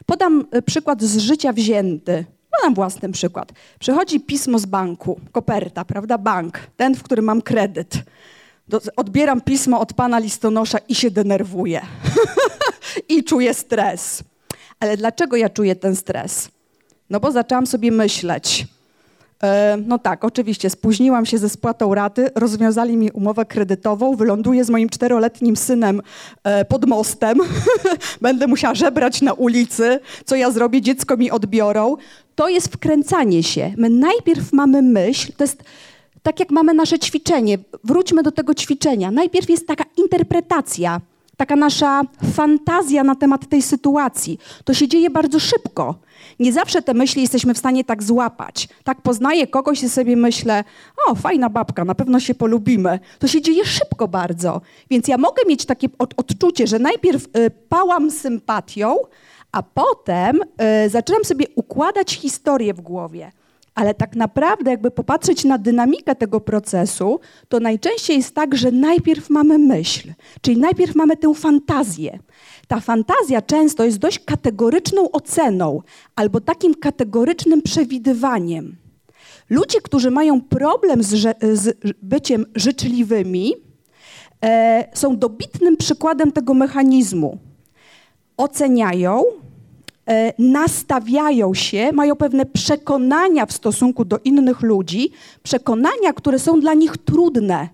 [0.07, 2.24] podam y, przykład z życia wzięty.
[2.59, 3.52] Podam własny przykład.
[3.78, 7.94] Przychodzi pismo z banku, koperta, prawda, bank, ten, w którym mam kredyt.
[8.96, 11.83] odbieram pismo od pana listonosza i się denerwuję.
[13.09, 14.24] I czuję stres.
[14.81, 16.48] Ale dlaczego ja czuję ten stres?
[17.11, 18.82] No bo zaczęłam sobie myśleć, E,
[19.87, 24.88] no tak, oczywiście, spóźniłam się ze spłatą raty, rozwiązali mi umowę kredytową, wyląduję z moim
[24.88, 26.02] czteroletnim synem
[26.44, 27.38] e, pod mostem,
[28.20, 31.96] będę musiała żebrać na ulicy, co ja zrobię, dziecko mi odbiorą.
[32.35, 33.74] To jest wkręcanie się.
[33.76, 35.62] My najpierw mamy myśl, to jest
[36.22, 39.11] tak jak mamy nasze ćwiczenie, wróćmy do tego ćwiczenia.
[39.11, 41.00] Najpierw jest taka interpretacja,
[41.37, 44.38] taka nasza fantazja na temat tej sytuacji.
[44.64, 45.95] To się dzieje bardzo szybko.
[46.40, 48.68] Nie zawsze te myśli jesteśmy w stanie tak złapać.
[48.85, 50.64] Tak poznaję kogoś i sobie myślę,
[51.07, 53.01] o, fajna babka, na pewno się polubimy.
[53.18, 54.61] To się dzieje szybko bardzo.
[54.90, 58.97] Więc ja mogę mieć takie od, odczucie, że najpierw y, pałam sympatią,
[59.53, 60.40] a potem
[60.87, 63.33] y, zaczynam sobie układać historię w głowie.
[63.75, 69.31] Ale tak naprawdę, jakby popatrzeć na dynamikę tego procesu, to najczęściej jest tak, że najpierw
[69.31, 72.19] mamy myśl, czyli najpierw mamy tę fantazję.
[72.69, 75.81] Ta fantazja często jest dość kategoryczną oceną
[76.17, 78.77] albo takim kategorycznym przewidywaniem.
[79.51, 83.53] Ludzie, którzy mają problem z, z byciem życzliwymi,
[84.45, 87.39] e, są dobitnym przykładem tego mechanizmu.
[88.37, 89.25] Oceniają,
[90.38, 95.11] nastawiają się, mają pewne przekonania w stosunku do innych ludzi,
[95.43, 97.69] przekonania, które są dla nich trudne.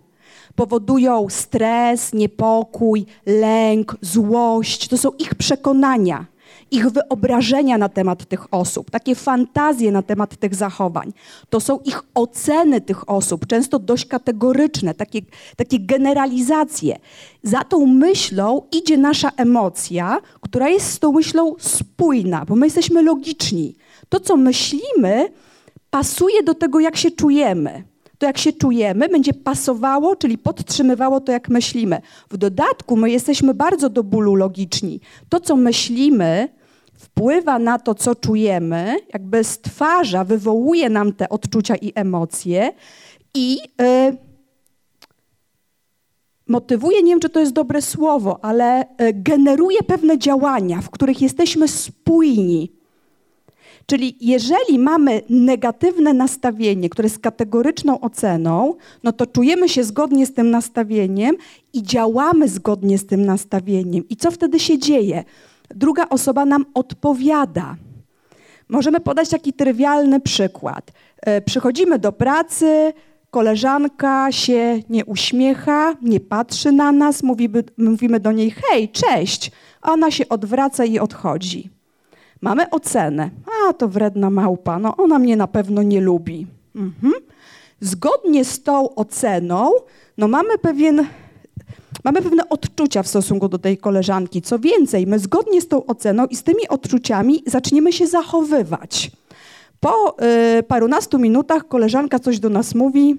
[0.55, 4.89] Powodują stres, niepokój, lęk, złość.
[4.89, 6.27] To są ich przekonania
[6.71, 11.13] ich wyobrażenia na temat tych osób, takie fantazje na temat tych zachowań.
[11.51, 15.21] To są ich oceny tych osób, często dość kategoryczne, takie,
[15.57, 16.97] takie generalizacje.
[17.43, 23.03] Za tą myślą idzie nasza emocja, która jest z tą myślą spójna, bo my jesteśmy
[23.03, 23.75] logiczni.
[24.09, 25.29] To, co myślimy,
[25.91, 27.85] pasuje do tego, jak się czujemy
[28.19, 32.01] to jak się czujemy, będzie pasowało, czyli podtrzymywało to, jak myślimy.
[32.31, 35.01] W dodatku my jesteśmy bardzo do bólu logiczni.
[35.29, 36.49] To, co myślimy,
[37.19, 42.73] wpływa na to, co czujemy, jakby stwarza, wywołuje nam te odczucia i emocje
[43.35, 44.17] i y,
[46.47, 51.23] motywuje, nie wiem, czy to jest dobre słowo, ale y, generuje pewne działania, w których
[51.23, 52.73] jesteśmy spójni.
[53.87, 60.35] Czyli jeżeli mamy negatywne nastawienie, które jest kategoryczną oceną, no to czujemy się zgodnie z
[60.35, 61.37] tym nastawieniem
[61.73, 64.09] i działamy zgodnie z tym nastawieniem.
[64.09, 65.25] I co wtedy się dzieje?
[65.75, 67.77] Druga osoba nam odpowiada.
[68.69, 70.93] Możemy podać taki trywialny przykład.
[71.21, 72.93] E, przychodzimy do pracy,
[73.31, 77.23] koleżanka się nie uśmiecha, nie patrzy na nas,
[77.79, 79.51] mówimy, do niej hej, cześć,
[79.83, 81.71] ona się odwraca i odchodzi.
[82.41, 83.31] Mamy ocenę.
[83.47, 86.47] A, to wredna małpa, no ona mnie na pewno nie lubi.
[86.77, 87.13] Mhm.
[87.81, 89.71] Zgodnie z tą oceną,
[90.19, 91.07] no mamy pewien
[92.05, 94.43] mamy pewne odczucia w stosunku do tej koleżanki.
[94.43, 99.11] Co więcej, my zgodnie z tą oceną i z tymi odczuciami zaczniemy się zachowywać.
[99.81, 100.17] Po
[100.59, 103.17] y, parunastu minutach koleżanka coś do nas mówi,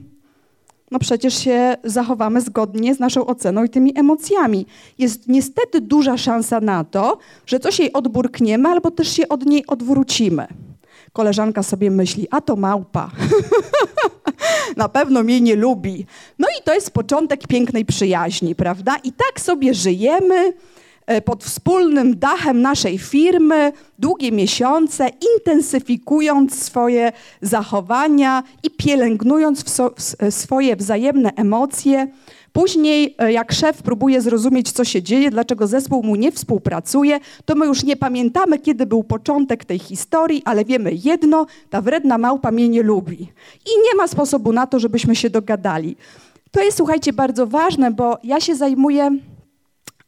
[0.92, 4.66] no przecież się zachowamy zgodnie z naszą oceną i tymi emocjami.
[4.98, 9.68] Jest niestety duża szansa na to, że coś jej odburkniemy albo też się od niej
[9.68, 10.48] odwrócimy.
[11.14, 13.12] Koleżanka sobie myśli, a to małpa.
[14.78, 16.06] Na pewno mnie nie lubi.
[16.40, 18.96] No i to jest początek pięknej przyjaźni, prawda?
[19.04, 20.54] I tak sobie żyjemy
[21.06, 29.82] e, pod wspólnym dachem naszej firmy długie miesiące, intensyfikując swoje zachowania i pielęgnując
[30.30, 32.08] swoje wzajemne emocje.
[32.54, 37.56] Później, e, jak szef próbuje zrozumieć, co się dzieje, dlaczego zespół mu nie współpracuje, to
[37.56, 42.52] my już nie pamiętamy, kiedy był początek tej historii, ale wiemy jedno, ta wredna małpa
[42.52, 43.22] mnie nie lubi.
[43.66, 45.96] I nie ma sposobu na to, żebyśmy się dogadali.
[46.52, 49.18] To jest, słuchajcie, bardzo ważne, bo ja się zajmuję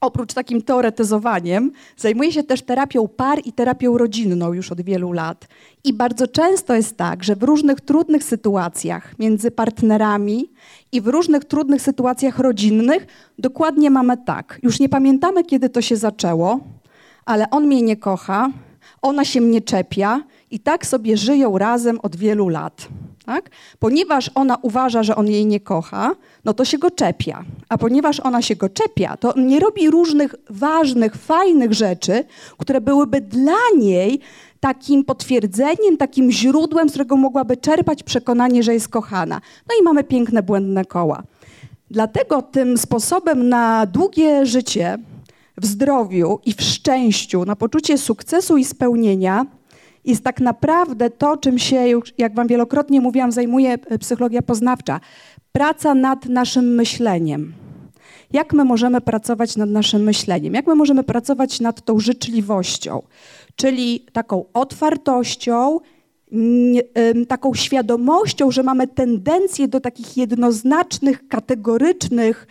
[0.02, 5.48] oprócz takim teoretyzowaniem, zajmuję się też terapią par i terapią rodzinną już od wielu lat.
[5.84, 10.50] I bardzo często jest tak, że w różnych trudnych sytuacjach między partnerami
[10.92, 13.08] i w różnych trudnych sytuacjach rodzinnych
[13.40, 14.60] dokładnie mamy tak.
[14.64, 16.60] Już nie pamiętamy, kiedy to się zaczęło,
[17.26, 18.50] ale on mnie nie kocha,
[19.02, 22.88] ona się mnie czepia i tak sobie żyją razem od wielu lat.
[23.26, 23.50] Tak?
[23.80, 27.44] Ponieważ ona uważa, że on jej nie kocha, no to się go czepia.
[27.70, 32.24] A ponieważ ona się go czepia, to nie robi różnych ważnych, fajnych rzeczy,
[32.58, 34.20] które byłyby dla niej
[34.60, 39.42] takim potwierdzeniem, takim źródłem, z którego mogłaby czerpać przekonanie, że jest kochana.
[39.70, 41.24] No i mamy piękne, błędne koła.
[41.92, 44.98] Dlatego tym sposobem na długie życie
[45.58, 49.46] w zdrowiu i w szczęściu, na poczucie sukcesu i spełnienia
[50.06, 51.86] jest tak naprawdę to, czym się,
[52.18, 55.00] jak Wam wielokrotnie mówiłam, zajmuje e, psychologia poznawcza.
[55.52, 57.54] Praca nad naszym myśleniem.
[58.34, 60.54] Jak my możemy pracować nad naszym myśleniem?
[60.54, 63.02] Jak my możemy pracować nad tą życzliwością?
[63.56, 65.80] Czyli taką otwartością,
[67.28, 72.48] taką świadomością, że mamy tendencję do takich jednoznacznych, kategorycznych,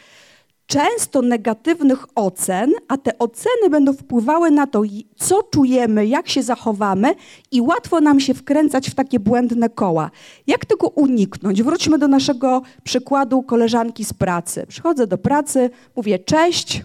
[0.71, 4.83] często negatywnych ocen, a te oceny będą wpływały na to,
[5.17, 7.15] co czujemy, jak się zachowamy
[7.51, 10.11] i łatwo nam się wkręcać w takie błędne koła.
[10.47, 11.63] Jak tego uniknąć?
[11.63, 14.67] Wróćmy do naszego przykładu koleżanki z pracy.
[14.69, 16.83] Przychodzę do pracy, mówię cześć,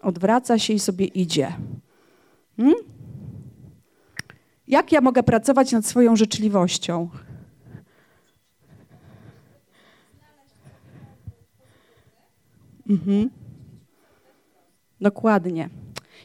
[0.00, 1.52] odwraca się i sobie idzie.
[2.56, 2.74] Hmm?
[4.68, 7.08] Jak ja mogę pracować nad swoją życzliwością?
[12.88, 13.30] Mhm.
[15.00, 15.68] Dokładnie.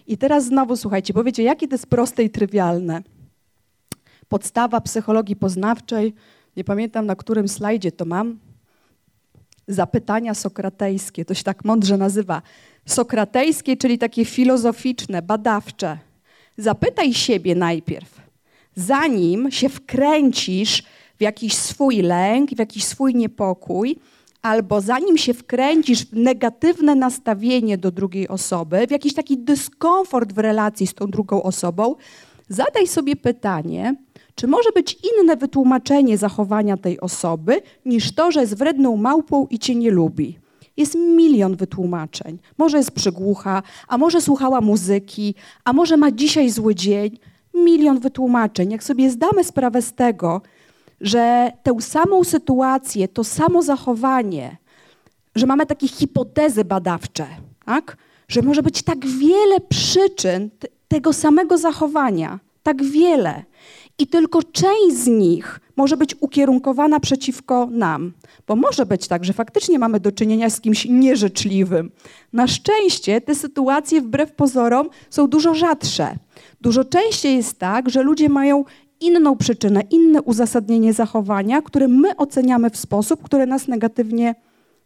[0.07, 3.01] I teraz znowu słuchajcie, bo wiecie, jakie to jest proste i trywialne.
[4.29, 6.13] Podstawa psychologii poznawczej,
[6.57, 8.39] nie pamiętam na którym slajdzie to mam,
[9.67, 12.41] zapytania sokratejskie, to się tak mądrze nazywa.
[12.85, 15.97] Sokratejskie, czyli takie filozoficzne, badawcze.
[16.57, 18.21] Zapytaj siebie najpierw,
[18.75, 20.83] zanim się wkręcisz
[21.17, 23.99] w jakiś swój lęk, w jakiś swój niepokój,
[24.41, 30.37] albo zanim się wkręcisz w negatywne nastawienie do drugiej osoby, w jakiś taki dyskomfort w
[30.37, 31.95] relacji z tą drugą osobą,
[32.49, 33.95] zadaj sobie pytanie,
[34.35, 39.59] czy może być inne wytłumaczenie zachowania tej osoby niż to, że jest wredną małpą i
[39.59, 40.39] cię nie lubi.
[40.77, 42.39] Jest milion wytłumaczeń.
[42.57, 47.17] Może jest przygłucha, a może słuchała muzyki, a może ma dzisiaj zły dzień.
[47.53, 48.71] Milion wytłumaczeń.
[48.71, 50.41] Jak sobie zdamy sprawę z tego,
[51.01, 54.57] że tę samą sytuację, to samo zachowanie,
[55.35, 57.27] że mamy takie hipotezy badawcze,
[57.65, 57.97] tak?
[58.27, 60.49] że może być tak wiele przyczyn
[60.87, 63.43] tego samego zachowania, tak wiele.
[63.97, 68.13] I tylko część z nich może być ukierunkowana przeciwko nam.
[68.47, 71.91] Bo może być tak, że faktycznie mamy do czynienia z kimś nieżyczliwym.
[72.33, 76.15] Na szczęście te sytuacje wbrew pozorom są dużo rzadsze.
[76.61, 78.63] Dużo częściej jest tak, że ludzie mają
[79.01, 84.35] inną przyczynę, inne uzasadnienie zachowania, które my oceniamy w sposób, który nas negatywnie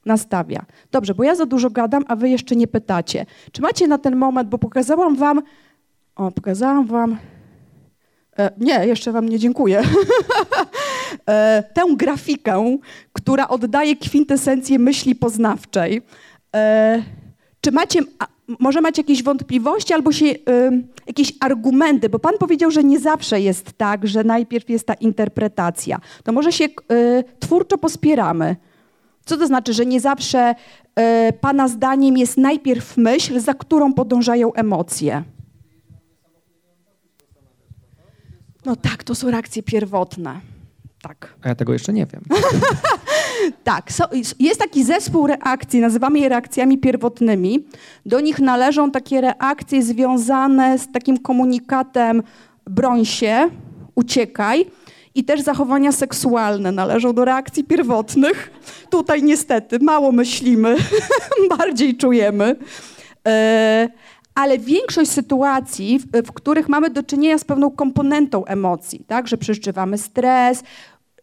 [0.06, 0.65] nastawia.
[0.91, 3.25] Dobrze, bo ja za dużo gadam, a wy jeszcze nie pytacie.
[3.51, 5.41] Czy macie na ten moment, bo pokazałam wam,
[6.15, 7.17] o, pokazałam wam,
[8.39, 9.82] e, nie, jeszcze wam nie dziękuję,
[11.30, 12.78] e, tę grafikę,
[13.13, 16.01] która oddaje kwintesencję myśli poznawczej.
[16.56, 17.04] E,
[17.62, 17.99] czy macie,
[18.60, 20.38] może macie jakieś wątpliwości albo się, y,
[21.08, 25.99] jakieś argumenty, bo Pan powiedział, że nie zawsze jest tak, że najpierw jest ta interpretacja.
[26.23, 28.55] To może się y, twórczo pospieramy.
[29.25, 30.55] Co to znaczy, że nie zawsze
[31.29, 35.23] y, Pana zdaniem jest najpierw myśl, za którą podążają emocje?
[38.65, 40.39] No tak, to są reakcje pierwotne.
[41.01, 41.36] Tak.
[41.41, 42.21] A ja tego jeszcze nie wiem.
[43.63, 44.03] tak, so,
[44.39, 47.65] jest taki zespół reakcji, nazywamy je reakcjami pierwotnymi.
[48.05, 52.23] Do nich należą takie reakcje związane z takim komunikatem
[52.65, 53.49] broń się,
[53.95, 54.65] uciekaj.
[55.15, 58.51] I też zachowania seksualne należą do reakcji pierwotnych.
[58.89, 60.75] Tutaj niestety mało myślimy,
[61.58, 62.55] bardziej czujemy.
[63.27, 63.89] E,
[64.36, 69.38] ale większość sytuacji, w, w, których mamy do czynienia z pewną komponentą emocji, tak, że
[69.38, 70.63] przeżywamy stres,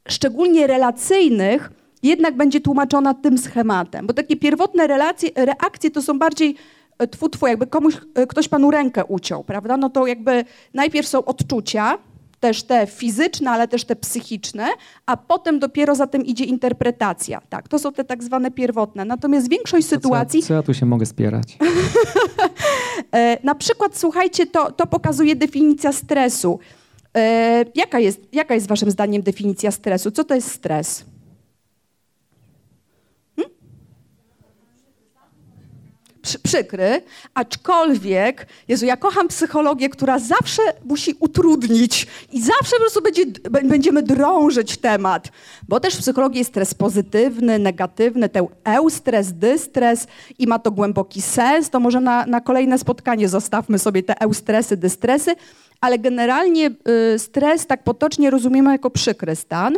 [0.09, 1.71] szczególnie relacyjnych,
[2.03, 4.07] jednak będzie tłumaczona tym schematem.
[4.07, 6.57] Bo takie pierwotne relacje, reakcje to są bardziej
[6.99, 9.77] e, twu, twu, jakby komuś, e, ktoś panu rękę uciął, prawda?
[9.77, 11.99] No to jakby najpierw są odczucia,
[12.41, 14.69] też te fizyczne, ale też te psychiczne,
[15.07, 17.41] a potem dopiero za tym idzie interpretacja.
[17.49, 19.05] Tak, to są te tak zwane pierwotne.
[19.05, 20.43] Natomiast większość to sytuacji...
[20.43, 21.59] Co, co ja tu się mogę spierać?
[23.15, 26.59] E, na przykład, słuchajcie, to, to pokazuje definicja stresu.
[27.75, 30.11] Jaka, jest, jaka jest waszym zdaniem definicja stresu?
[30.11, 31.05] Co to jest stres?
[33.37, 33.55] Hmm?
[36.23, 37.03] Przy, przykry,
[37.35, 43.23] aczkolwiek, Jezu, ja kocham psychologię, która zawsze musi utrudnić i zawsze po prostu będzie,
[43.65, 45.29] będziemy drążyć temat,
[45.69, 50.07] bo też w psychologii jest stres pozytywny, negatywny, ten eustres, dystres
[50.39, 54.77] i ma to głęboki sens, to może na, na kolejne spotkanie zostawmy sobie te eustresy,
[54.77, 55.35] dystresy,
[55.81, 56.71] ale generalnie
[57.15, 59.77] y, stres tak potocznie rozumiemy jako przykry stan.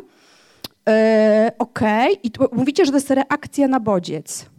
[0.89, 2.23] E, okej, okay.
[2.23, 4.54] i tu mówicie, że to jest reakcja na bodziec.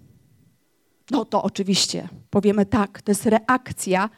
[1.12, 4.10] No to oczywiście powiemy tak, to jest reakcja,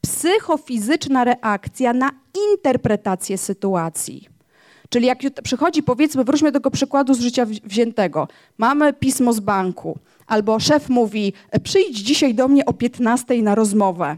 [0.00, 2.10] psychofizyczna reakcja na
[2.52, 4.28] interpretację sytuacji.
[4.88, 8.28] Czyli jak przychodzi, powiedzmy, wróćmy do tego przykładu z życia wziętego.
[8.58, 14.16] Mamy pismo z banku, albo szef mówi, przyjdź dzisiaj do mnie o 15 na rozmowę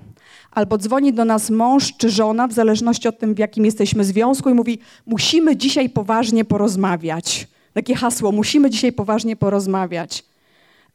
[0.51, 4.51] albo dzwoni do nas mąż czy żona, w zależności od tym, w jakim jesteśmy związku,
[4.51, 7.49] i mówi: Musimy dzisiaj poważnie porozmawiać.
[7.73, 10.25] Takie hasło: Musimy dzisiaj poważnie porozmawiać.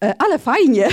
[0.03, 0.89] E, ale fajnie,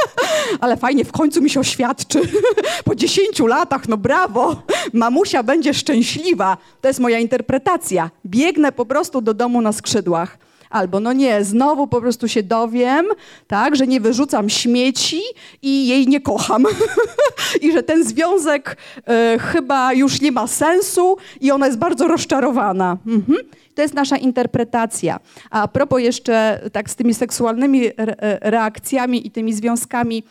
[0.60, 2.20] ale fajnie, w końcu mi się oświadczy.
[2.84, 6.56] po dziesięciu latach, no brawo, mamusia będzie szczęśliwa.
[6.80, 8.10] To jest moja interpretacja.
[8.26, 10.38] Biegnę po prostu do domu na skrzydłach.
[10.74, 13.06] Albo no nie, znowu po prostu się dowiem,
[13.46, 15.20] tak, że nie wyrzucam śmieci
[15.62, 16.64] i jej nie kocham.
[17.62, 22.96] I że ten związek y, chyba już nie ma sensu i ona jest bardzo rozczarowana.
[23.06, 23.38] Mhm.
[23.74, 25.20] To jest nasza interpretacja.
[25.50, 30.22] A propos jeszcze tak z tymi seksualnymi re reakcjami i tymi związkami,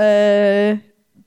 [0.00, 0.78] y,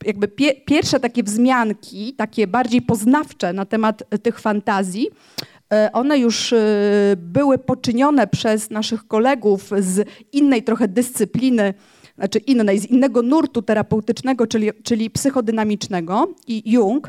[0.06, 5.53] jakby pie pierwsze takie wzmianki, takie bardziej poznawcze na temat tych fantazji, E,
[5.94, 6.58] one już e,
[7.18, 11.74] były poczynione przez naszych kolegów z innej trochę dyscypliny,
[12.18, 16.28] znaczy innej, z innego nurtu terapeutycznego, czyli, czyli psychodynamicznego.
[16.48, 17.08] I Jung,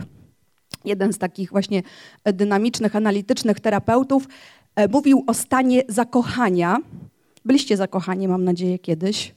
[0.85, 1.83] jeden z takich właśnie
[2.25, 4.29] dynamicznych, analitycznych terapeutów,
[4.77, 6.79] e, mówił o stanie zakochania.
[7.45, 9.35] Byliście zakochani, mam nadzieję, kiedyś.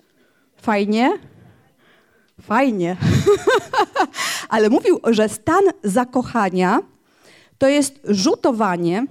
[0.55, 1.17] Fajnie?
[2.41, 2.97] Fajnie.
[4.49, 6.79] Ale mówił, że stan zakochania
[7.57, 9.05] to jest rzutowanie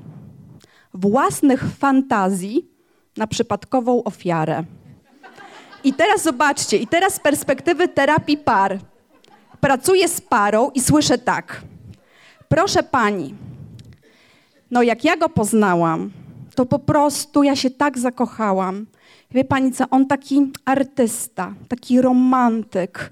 [0.95, 2.69] własnych fantazji
[3.17, 4.65] na przypadkową ofiarę.
[5.85, 8.79] I teraz zobaczcie, i teraz z perspektywy terapii par.
[9.61, 11.63] Pracuję z parą i słyszę tak.
[12.49, 13.35] Proszę pani,
[14.71, 16.11] no jak ja go poznałam,
[16.55, 18.87] to po prostu ja się tak zakochałam.
[19.31, 23.11] Wie pani co, on taki artysta, taki romantyk,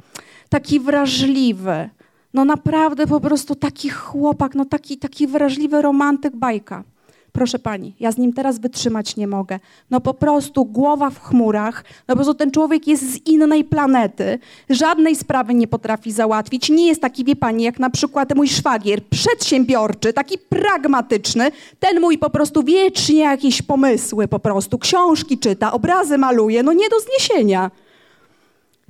[0.49, 1.91] taki wrażliwy.
[2.35, 6.85] No naprawdę po prostu taki chłopak, no taki, taki wrażliwy romantyk bajka.
[7.33, 9.61] Proszę pani, ja z nim teraz wytrzymać nie mogę.
[9.91, 14.39] No po prostu głowa w chmurach, no po prostu ten człowiek jest z innej planety,
[14.71, 16.71] żadnej sprawy nie potrafi załatwić.
[16.71, 21.51] Nie jest taki, wie pani, jak na przykład mój szwagier, przedsiębiorczy, taki pragmatyczny.
[21.81, 26.89] Ten mój po prostu wiecznie jakieś pomysły po prostu, książki czyta, obrazy maluje, no nie
[26.89, 27.71] do zniesienia.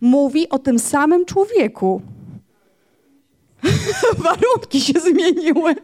[0.01, 2.03] Mówi o tym samym człowieku.
[4.19, 5.75] Warunki się zmieniły.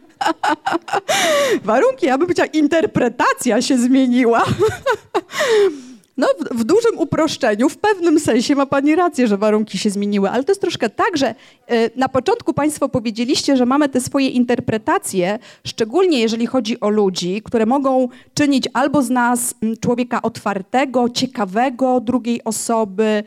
[1.63, 4.45] Warunki, bym powiedziała, interpretacja się zmieniła.
[6.21, 10.29] No, w, w, dużym uproszczeniu, w pewnym sensie ma Pani rację, że warunki się zmieniły,
[10.29, 11.35] ale to jest troszkę tak, że
[11.71, 17.41] y, na początku Państwo powiedzieliście, że mamy te swoje interpretacje, szczególnie jeżeli chodzi o ludzi,
[17.41, 23.23] które mogą czynić albo z nas człowieka otwartego, ciekawego drugiej osoby,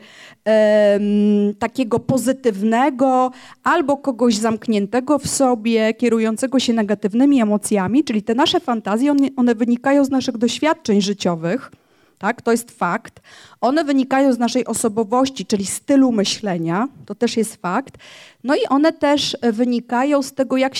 [1.49, 3.31] y, takiego pozytywnego,
[3.63, 9.55] albo kogoś zamkniętego w sobie, kierującego się negatywnymi emocjami, czyli te nasze fantazje, one, one
[9.55, 11.71] wynikają z naszych doświadczeń życiowych
[12.17, 12.41] tak?
[12.41, 13.21] To jest fakt.
[13.61, 17.97] One wynikają z naszej osobowości, czyli stylu myślenia, to też jest fakt.
[18.43, 20.73] No i one też e, wynikają z tego, jak,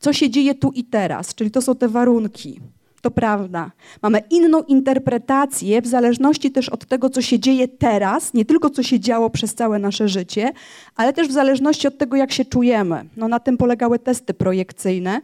[0.00, 2.60] co się dzieje tu i teraz, czyli to są te warunki.
[3.00, 3.70] To prawda.
[4.02, 8.82] Mamy inną interpretację w zależności też od tego, co się dzieje teraz, nie tylko co
[8.82, 10.52] się działo przez całe nasze życie,
[10.96, 13.04] ale też w zależności od tego, jak się czujemy.
[13.16, 15.20] No, na tym polegały testy projekcyjne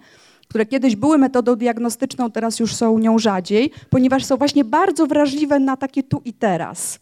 [0.49, 5.59] które kiedyś były metodą diagnostyczną, teraz już są nią rzadziej, ponieważ są właśnie bardzo wrażliwe
[5.59, 6.99] na takie tu i teraz.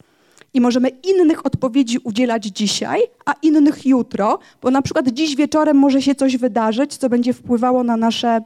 [0.54, 6.02] I możemy innych odpowiedzi udzielać dzisiaj, a innych jutro, bo na przykład dziś wieczorem może
[6.02, 8.40] się coś wydarzyć, co będzie wpływało na nasze,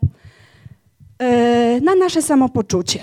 [1.21, 3.01] yy, na nasze samopoczucie.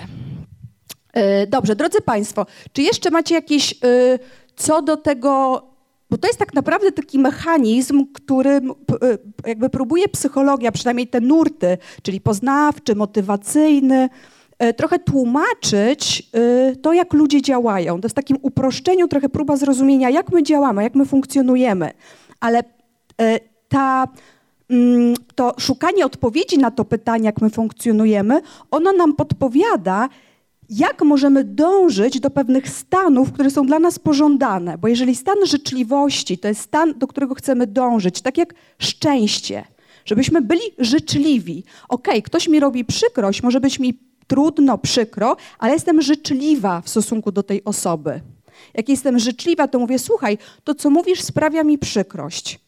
[1.14, 4.18] Yy, dobrze, drodzy Państwo, czy jeszcze macie jakieś yy,
[4.56, 5.62] co do tego
[6.10, 8.60] bo to jest tak naprawdę taki mechanizm, który e,
[9.46, 14.08] jakby próbuje psychologia, przynajmniej te nurty, czyli poznawczy, motywacyjny,
[14.58, 18.00] e, trochę tłumaczyć e, to, jak ludzie działają.
[18.00, 21.90] To jest takim uproszczeniu trochę próba zrozumienia, jak my działamy, jak my funkcjonujemy.
[22.40, 22.62] Ale
[23.68, 24.08] ta,
[24.70, 28.40] mm, to szukanie odpowiedzi na to pytanie, jak my funkcjonujemy,
[28.70, 30.08] ono nam podpowiada,
[30.70, 34.78] jak możemy dążyć do pewnych stanów, które są dla nas pożądane.
[34.78, 39.64] Bo jeżeli stan życzliwości to jest stan, do którego chcemy dążyć, tak jak szczęście,
[40.04, 41.64] żebyśmy byli życzliwi.
[41.88, 46.88] Okej, okay, ktoś mi robi przykrość, może być mi trudno, przykro, ale jestem życzliwa w
[46.88, 48.20] stosunku do tej osoby.
[48.74, 52.60] Jak jestem życzliwa, to mówię, słuchaj, to co mówisz sprawia mi przykrość.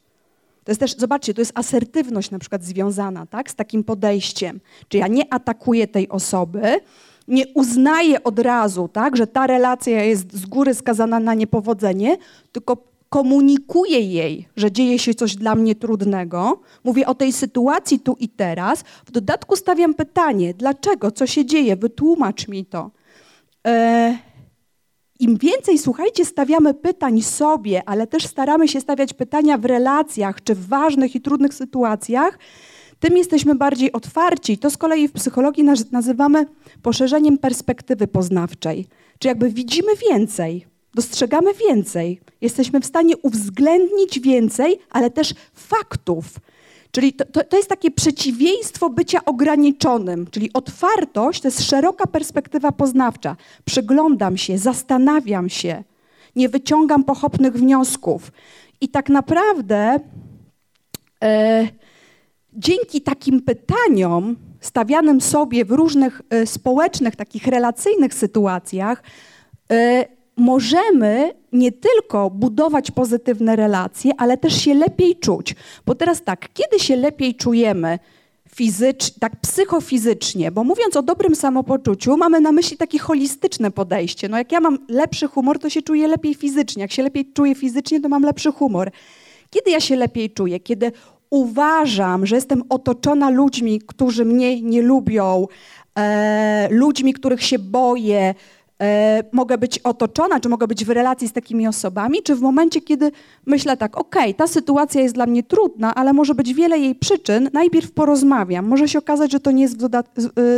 [0.64, 4.60] To jest też, zobaczcie, to jest asertywność na przykład związana tak, z takim podejściem.
[4.88, 6.80] Czy ja nie atakuję tej osoby,
[7.28, 12.16] nie uznaje od razu, tak, że ta relacja jest z góry skazana na niepowodzenie,
[12.52, 12.76] tylko
[13.08, 18.28] komunikuję jej, że dzieje się coś dla mnie trudnego, mówię o tej sytuacji tu i
[18.28, 22.90] teraz, w dodatku stawiam pytanie, dlaczego, co się dzieje, wytłumacz mi to.
[23.66, 24.18] E,
[25.20, 30.54] Im więcej, słuchajcie, stawiamy pytań sobie, ale też staramy się stawiać pytania w relacjach czy
[30.54, 32.38] w ważnych i trudnych sytuacjach,
[33.00, 34.58] tym jesteśmy bardziej otwarci.
[34.58, 36.46] To z kolei w psychologii nazywamy
[36.82, 38.86] poszerzeniem perspektywy poznawczej.
[39.18, 46.24] Czy jakby widzimy więcej, dostrzegamy więcej, jesteśmy w stanie uwzględnić więcej, ale też faktów.
[46.90, 52.72] Czyli to, to, to, jest takie przeciwieństwo bycia ograniczonym, czyli otwartość to jest szeroka perspektywa
[52.72, 53.36] poznawcza.
[53.64, 55.84] Przyglądam się, zastanawiam się,
[56.36, 58.32] nie wyciągam pochopnych wniosków.
[58.80, 60.00] I tak naprawdę.
[61.22, 61.68] Yy,
[62.52, 69.02] dzięki takim pytaniom stawianym sobie w różnych y, społecznych, takich relacyjnych sytuacjach,
[69.72, 70.04] y,
[70.36, 75.54] możemy nie tylko budować pozytywne relacje, ale też się lepiej czuć.
[75.86, 77.98] Bo teraz tak, kiedy się lepiej czujemy
[78.54, 84.28] fizycznie, tak psychofizycznie, bo mówiąc o dobrym samopoczuciu, mamy na myśli takie holistyczne podejście.
[84.28, 86.82] No jak ja mam lepszy humor, to się czuję lepiej fizycznie.
[86.82, 88.90] Jak się lepiej czuję fizycznie, to mam lepszy humor.
[89.50, 90.60] Kiedy ja się lepiej czuję?
[90.60, 90.92] Kiedy
[91.30, 95.46] uważam, że jestem otoczona ludźmi, którzy mnie nie lubią,
[95.98, 98.34] e, ludźmi, których się boję,
[98.82, 102.80] e, mogę być otoczona, czy mogę być w relacji z takimi osobami, czy w momencie,
[102.80, 103.12] kiedy
[103.46, 106.94] myślę tak, okej, okay, ta sytuacja jest dla mnie trudna, ale może być wiele jej
[106.94, 108.66] przyczyn, najpierw porozmawiam.
[108.66, 109.88] Może się okazać, że to nie jest y,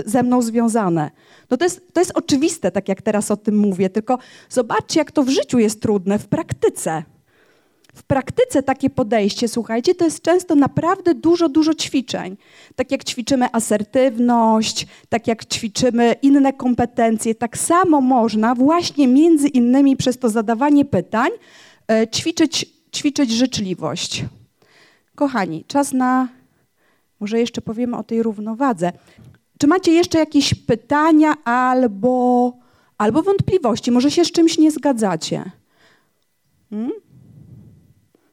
[0.06, 1.10] ze mną związane.
[1.50, 4.18] No to jest, to jest oczywiste, tak jak teraz o tym mówię, tylko
[4.48, 7.02] zobaczcie, jak to w życiu jest trudne, w praktyce.
[7.94, 12.36] W praktyce takie podejście, słuchajcie, to jest często naprawdę dużo, dużo ćwiczeń.
[12.76, 19.96] Tak jak ćwiczymy asertywność, tak jak ćwiczymy inne kompetencje, tak samo można właśnie między innymi
[19.96, 21.30] przez to zadawanie pytań
[21.88, 22.66] e, ćwiczyć,
[22.96, 24.24] ćwiczyć życzliwość.
[25.14, 26.28] Kochani, czas na,
[27.20, 28.92] może jeszcze powiemy o tej równowadze.
[29.58, 32.52] Czy macie jeszcze jakieś pytania albo,
[32.98, 33.90] albo wątpliwości?
[33.90, 35.50] Może się z czymś nie zgadzacie?
[36.70, 37.09] Hmm?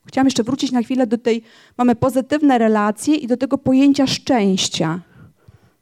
[0.08, 1.43] Chciałam jeszcze wrócić na chwilę do tej,
[1.78, 4.99] mamy pozytywne relacje i do tego pojęcia szczęścia.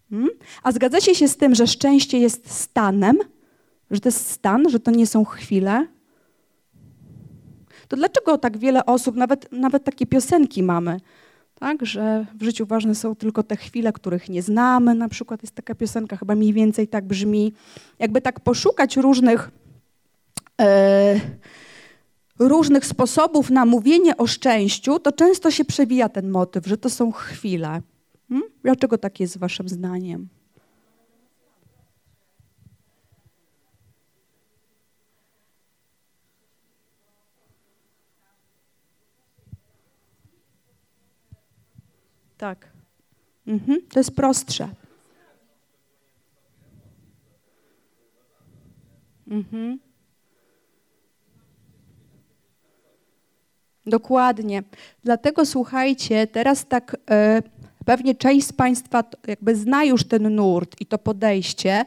[0.10, 0.30] Hmm?
[0.64, 3.18] A zgadzacie się z tym, że szczęście jest stanem?
[3.92, 5.88] Że to jest stan, że to nie są chwile?
[7.88, 11.00] To dlaczego tak wiele osób, nawet, nawet takie piosenki mamy,
[11.60, 14.96] tak, że w życiu ważne są tylko te chwile, których nie znamy.
[14.96, 17.54] Na przykład jest taka piosenka, chyba mniej więcej tak brzmi.
[18.00, 19.52] Jakby tak poszukać różnych,
[20.62, 21.20] e,
[22.40, 27.12] różnych sposobów na mówienie o szczęściu, to często się przewija ten motyw, że to są
[27.12, 27.82] chwile.
[28.30, 28.50] Hmm?
[28.64, 30.28] Dlaczego tak jest waszym zdaniem?
[42.38, 42.68] Tak.
[43.48, 43.82] Mhm.
[43.90, 44.70] To jest prostsze.
[49.28, 49.80] Mhm.
[53.88, 54.64] Dokładnie.
[55.04, 57.42] Dlatego słuchajcie, teraz tak e,
[57.86, 61.86] pewnie część z Państwa jakby zna już ten nurt i to podejście,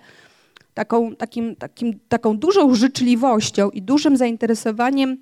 [0.79, 5.17] taką, takim, takim, taką dużą życzliwością i dużym zainteresowaniem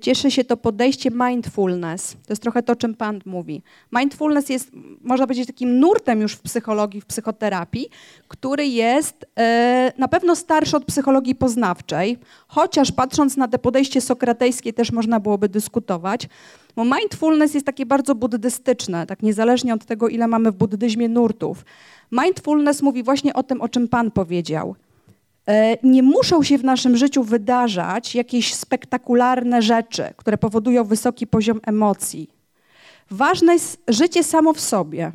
[0.00, 2.12] cieszy się to podejście mindfulness.
[2.12, 3.62] To jest trochę to, o czym Pan mówi.
[3.92, 4.70] Mindfulness jest,
[5.02, 7.88] można powiedzieć, takim nurtem już w psychologii, w psychoterapii,
[8.28, 14.72] który jest e, na pewno starszy od psychologii poznawczej, chociaż patrząc na te podejście sokratejskie
[14.72, 16.28] też można byłoby dyskutować.
[16.76, 21.64] Bo mindfulness jest takie bardzo buddystyczne, tak niezależnie od tego, ile mamy w buddyzmie nurtów.
[22.12, 24.99] Mindfulness mówi właśnie o tym, o czym Pan powiedział– E,
[25.82, 32.30] nie muszą się w naszym życiu wydarzać jakieś spektakularne rzeczy, które powodują wysoki poziom emocji.
[33.10, 35.12] Ważne jest życie samo w sobie.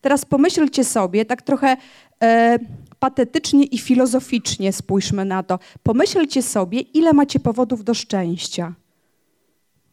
[0.00, 1.76] Teraz pomyślcie sobie, tak trochę
[2.22, 2.58] e,
[2.98, 5.58] patetycznie i filozoficznie spójrzmy na to.
[5.82, 8.74] Pomyślcie sobie, ile macie powodów do szczęścia.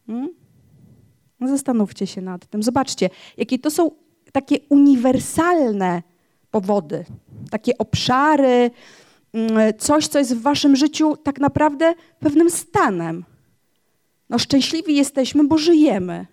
[0.06, 0.28] Hmm?
[1.40, 2.62] No zastanówcie się nad tym.
[2.62, 3.90] Zobaczcie, jakie to są
[4.32, 6.02] takie uniwersalne
[6.50, 7.04] powody,
[7.50, 8.70] takie obszary,
[9.78, 13.24] coś, co jest w waszym życiu tak naprawdę pewnym stanem.
[14.30, 16.26] No, szczęśliwi jesteśmy, bo żyjemy.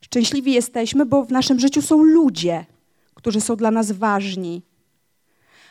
[0.00, 2.66] Szczęśliwi jesteśmy, bo w naszym życiu są ludzie,
[3.14, 4.62] którzy są dla nas ważni,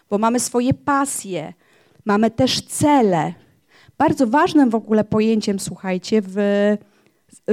[0.10, 1.54] bo mamy swoje pasje,
[2.06, 3.34] mamy też cele.
[3.98, 6.38] Bardzo ważnym w ogóle pojęciem, słuchajcie, w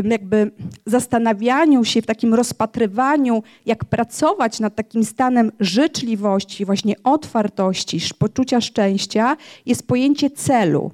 [0.05, 0.51] jakby
[0.87, 9.37] zastanawianiu się, w takim rozpatrywaniu, jak pracować nad takim stanem życzliwości, właśnie otwartości, poczucia szczęścia,
[9.67, 10.91] jest pojęcie celu.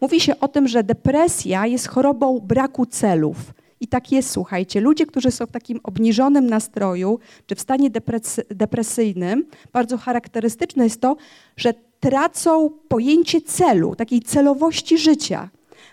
[0.00, 3.36] Mówi się o tym, że depresja jest chorobą braku celów.
[3.80, 4.80] I tak jest, słuchajcie.
[4.80, 11.00] Ludzie, którzy są w takim obniżonym nastroju, czy w stanie depresy depresyjnym, bardzo charakterystyczne jest
[11.00, 11.16] to,
[11.56, 15.48] że tracą pojęcie celu, takiej celowości życia.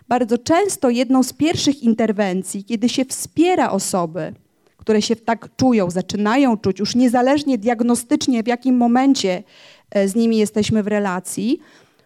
[0.07, 4.33] Bardzo często jedną z pierwszych interwencji, kiedy się wspiera osoby,
[4.77, 9.43] które się tak czują, zaczynają czuć, już niezależnie diagnostycznie, w jakim momencie
[9.91, 11.59] e, z nimi jesteśmy w relacji,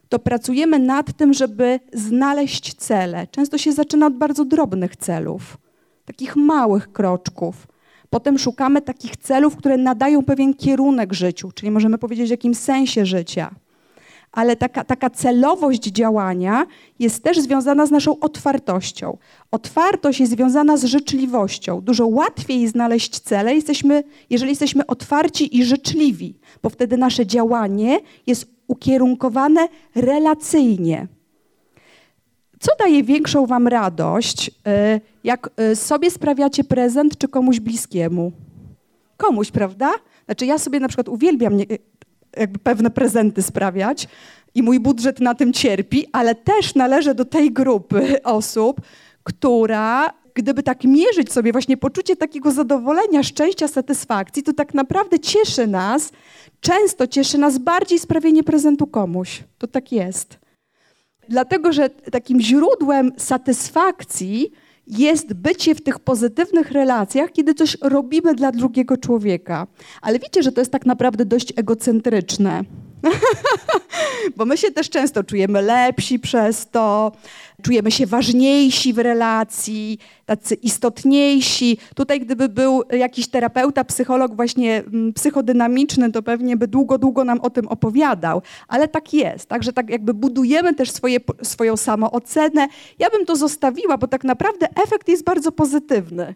[0.09, 3.27] to pracujemy nad tym, żeby znaleźć cele.
[3.27, 5.57] Często się zaczyna od bardzo drobnych celów,
[6.05, 7.67] takich małych kroczków.
[8.09, 13.05] Potem szukamy takich celów, które nadają pewien kierunek życiu, czyli możemy powiedzieć w jakim sensie
[13.05, 13.55] życia
[14.31, 16.65] ale taka, taka celowość działania
[16.99, 19.17] jest też związana z naszą otwartością.
[19.51, 21.81] Otwartość jest związana z życzliwością.
[21.81, 28.47] Dużo łatwiej znaleźć cele, jesteśmy, jeżeli jesteśmy otwarci i życzliwi, bo wtedy nasze działanie jest
[28.67, 31.07] ukierunkowane relacyjnie.
[32.59, 38.31] Co daje większą Wam radość, e, jak e, sobie sprawiacie prezent, czy komuś bliskiemu?
[39.17, 39.91] Komuś, prawda?
[40.25, 41.57] Znaczy, ja sobie na przykład uwielbiam
[42.39, 44.07] jakby pewne prezenty sprawiać
[44.55, 48.81] i mój budżet na tym cierpi, ale też należę do tej grupy osób,
[49.23, 55.67] która gdyby tak mierzyć sobie właśnie poczucie takiego zadowolenia, szczęścia, satysfakcji, to tak naprawdę cieszy
[55.67, 56.11] nas,
[56.61, 59.43] często cieszy nas bardziej sprawienie prezentu komuś.
[59.57, 60.39] To tak jest.
[61.29, 64.51] Dlatego, że takim źródłem satysfakcji
[64.89, 69.67] jest bycie w tych pozytywnych relacjach, kiedy coś robimy dla drugiego człowieka.
[70.01, 72.63] Ale wiecie, że to jest tak naprawdę dość egocentryczne.
[74.37, 77.11] Bo my się też często czujemy lepsi przez to,
[77.61, 81.77] czujemy się ważniejsi w relacji, tacy istotniejsi.
[81.95, 87.41] Tutaj gdyby był jakiś terapeuta, psycholog właśnie mm, psychodynamiczny, to pewnie by długo, długo nam
[87.41, 88.41] o tym opowiadał.
[88.67, 92.67] Ale tak jest, także tak jakby budujemy też swoje, swoją samoocenę.
[92.99, 96.35] Ja bym to zostawiła, bo tak naprawdę efekt jest bardzo pozytywny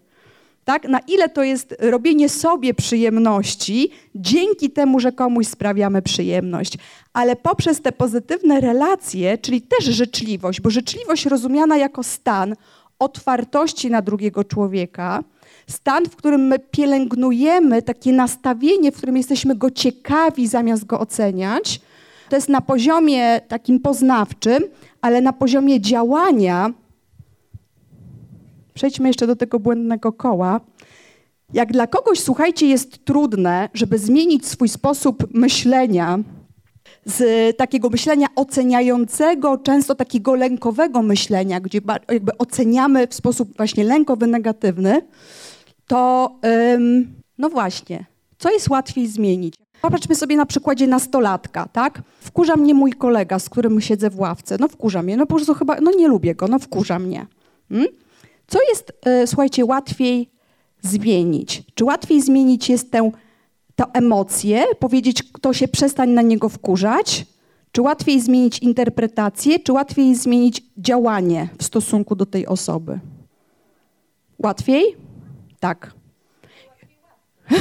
[0.66, 0.88] tak?
[0.88, 6.78] Na ile to jest robienie sobie przyjemności dzięki temu, że komuś sprawiamy przyjemność.
[7.14, 12.56] Ale poprzez te pozytywne relacje, czyli też życzliwość, bo życzliwość rozumiana jako stan
[13.00, 15.24] otwartości na drugiego człowieka,
[15.68, 21.82] stan, w którym my pielęgnujemy takie nastawienie, w którym jesteśmy go ciekawi zamiast go oceniać,
[22.30, 24.64] to jest na poziomie takim poznawczym,
[25.02, 26.74] ale na poziomie działania
[28.74, 30.62] Przejdźmy jeszcze do tego błędnego koła.
[31.54, 36.20] Jak dla kogoś, słuchajcie, jest trudne, żeby zmienić swój sposób myślenia
[37.06, 44.28] z takiego myślenia oceniającego, często takiego lękowego myślenia, gdzie jakby oceniamy w sposób właśnie lękowy,
[44.28, 45.02] negatywny,
[45.88, 46.32] to
[46.74, 48.06] ym, no właśnie,
[48.38, 49.56] co jest łatwiej zmienić?
[49.82, 52.02] Popatrzmy sobie na przykładzie nastolatka, tak?
[52.20, 54.58] Wkurza mnie mój kolega, z którym siedzę w ławce.
[54.60, 57.26] No wkurza mnie, no po prostu chyba, no nie lubię go, no wkurza mnie.
[57.70, 57.88] Hmm?
[58.48, 60.30] Co jest, e, słuchajcie, łatwiej
[60.82, 61.64] zmienić?
[61.74, 63.12] Czy łatwiej zmienić jest tę,
[63.76, 67.26] tę emocję, powiedzieć, kto się przestań na niego wkurzać?
[67.72, 73.00] Czy łatwiej zmienić interpretację, czy łatwiej zmienić działanie w stosunku do tej osoby?
[74.40, 74.96] Łatwiej?
[75.60, 75.94] Tak.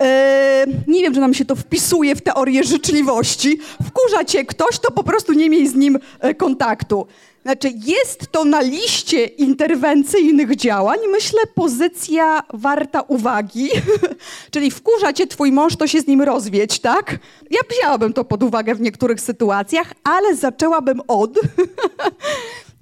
[0.00, 3.58] e, nie wiem, czy nam się to wpisuje w teorię życzliwości.
[3.86, 7.06] Wkurza cię ktoś, to po prostu nie miej z nim e, kontaktu.
[7.42, 13.68] Znaczy, jest to na liście interwencyjnych działań, myślę, pozycja warta uwagi.
[14.52, 17.18] Czyli wkurza cię twój mąż, to się z nim rozwiedź, tak?
[17.50, 21.38] Ja wzięłabym to pod uwagę w niektórych sytuacjach, ale zaczęłabym od.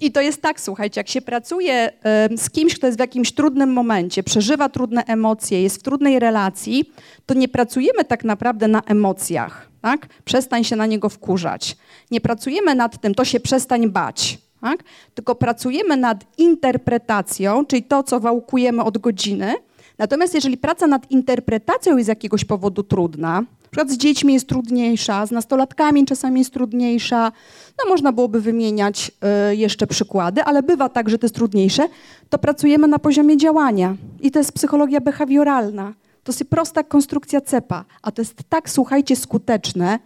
[0.01, 1.93] I to jest tak, słuchajcie, jak się pracuje
[2.37, 6.93] z kimś, kto jest w jakimś trudnym momencie, przeżywa trudne emocje, jest w trudnej relacji,
[7.27, 9.69] to nie pracujemy tak naprawdę na emocjach.
[9.81, 10.07] Tak?
[10.25, 11.77] Przestań się na niego wkurzać.
[12.11, 14.85] Nie pracujemy nad tym, to się przestań bać tak?
[15.15, 19.55] tylko pracujemy nad interpretacją, czyli to, co wałkujemy od godziny.
[19.99, 24.49] Natomiast jeżeli praca nad interpretacją jest z jakiegoś powodu trudna, na przykład z dziećmi jest
[24.49, 27.33] trudniejsza, z nastolatkami czasami jest trudniejsza,
[27.79, 29.13] no można byłoby wymieniać
[29.51, 31.89] y, jeszcze przykłady, ale bywa tak, że to jest trudniejsze,
[32.29, 33.97] to pracujemy na poziomie działania.
[34.21, 35.95] I to jest psychologia behawioralna.
[36.25, 39.99] To jest prosta konstrukcja cepa, a to jest tak, słuchajcie, skuteczne,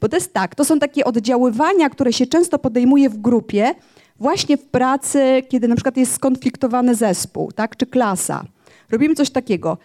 [0.00, 3.74] bo to jest tak, to są takie oddziaływania, które się często podejmuje w grupie,
[4.18, 8.44] właśnie w pracy, kiedy na przykład jest skonfliktowany zespół, tak, czy klasa.
[8.90, 9.78] Robimy coś takiego.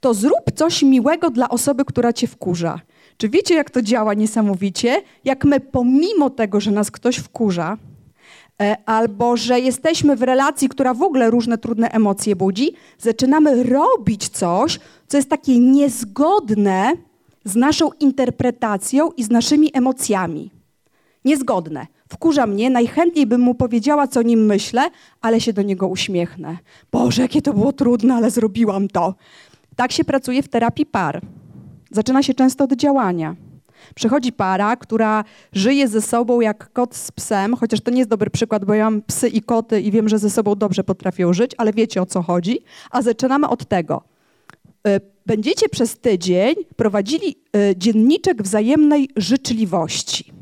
[0.00, 2.80] To zrób coś miłego dla osoby, która cię wkurza.
[3.16, 5.02] Czy wiecie, jak to działa niesamowicie?
[5.24, 7.76] Jak my pomimo tego, że nas ktoś wkurza,
[8.62, 14.28] e, albo że jesteśmy w relacji, która w ogóle różne trudne emocje budzi, zaczynamy robić
[14.28, 16.92] coś, co jest takie niezgodne
[17.44, 20.50] z naszą interpretacją i z naszymi emocjami.
[21.24, 21.86] Niezgodne.
[22.08, 24.90] Wkurza mnie, najchętniej bym mu powiedziała, co nim myślę,
[25.20, 26.58] ale się do niego uśmiechnę.
[26.92, 29.14] Boże, jakie to było trudne, ale zrobiłam to.
[29.76, 31.20] Tak się pracuje w terapii par.
[31.90, 33.36] Zaczyna się często od działania.
[33.94, 38.30] Przychodzi para, która żyje ze sobą jak kot z psem, chociaż to nie jest dobry
[38.30, 41.52] przykład, bo ja mam psy i koty i wiem, że ze sobą dobrze potrafią żyć,
[41.58, 42.58] ale wiecie o co chodzi.
[42.90, 44.02] A zaczynamy od tego.
[44.88, 50.35] Y, będziecie przez tydzień prowadzili y, dzienniczek wzajemnej życzliwości.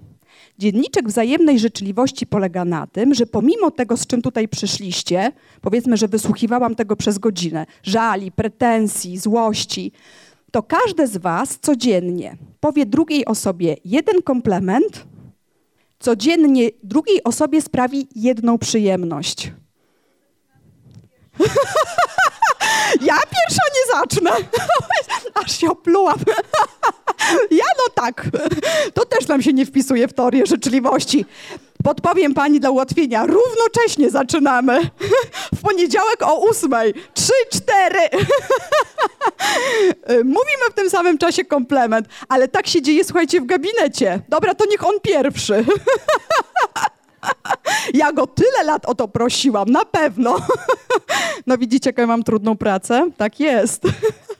[0.58, 6.08] Dzienniczek wzajemnej życzliwości polega na tym, że pomimo tego, z czym tutaj przyszliście, powiedzmy, że
[6.08, 9.92] wysłuchiwałam tego przez godzinę, żali, pretensji, złości,
[10.50, 15.06] to każde z Was codziennie powie drugiej osobie jeden komplement,
[15.98, 19.52] codziennie drugiej osobie sprawi jedną przyjemność.
[23.00, 24.30] Ja pierwsza nie zacznę.
[25.44, 26.18] Aż się oplułam.
[27.50, 28.26] Ja no tak.
[28.94, 31.26] To też nam się nie wpisuje w teorię życzliwości.
[31.84, 33.26] Podpowiem pani dla ułatwienia.
[33.26, 34.80] Równocześnie zaczynamy.
[35.56, 36.94] W poniedziałek o ósmej.
[37.14, 38.24] Trzy, cztery.
[40.24, 44.20] Mówimy w tym samym czasie komplement, ale tak się dzieje, słuchajcie, w gabinecie.
[44.28, 45.64] Dobra, to niech on pierwszy.
[47.94, 50.36] Ja go tyle lat o to prosiłam, na pewno.
[51.46, 53.10] No widzicie, jaką mam trudną pracę?
[53.16, 53.82] Tak jest.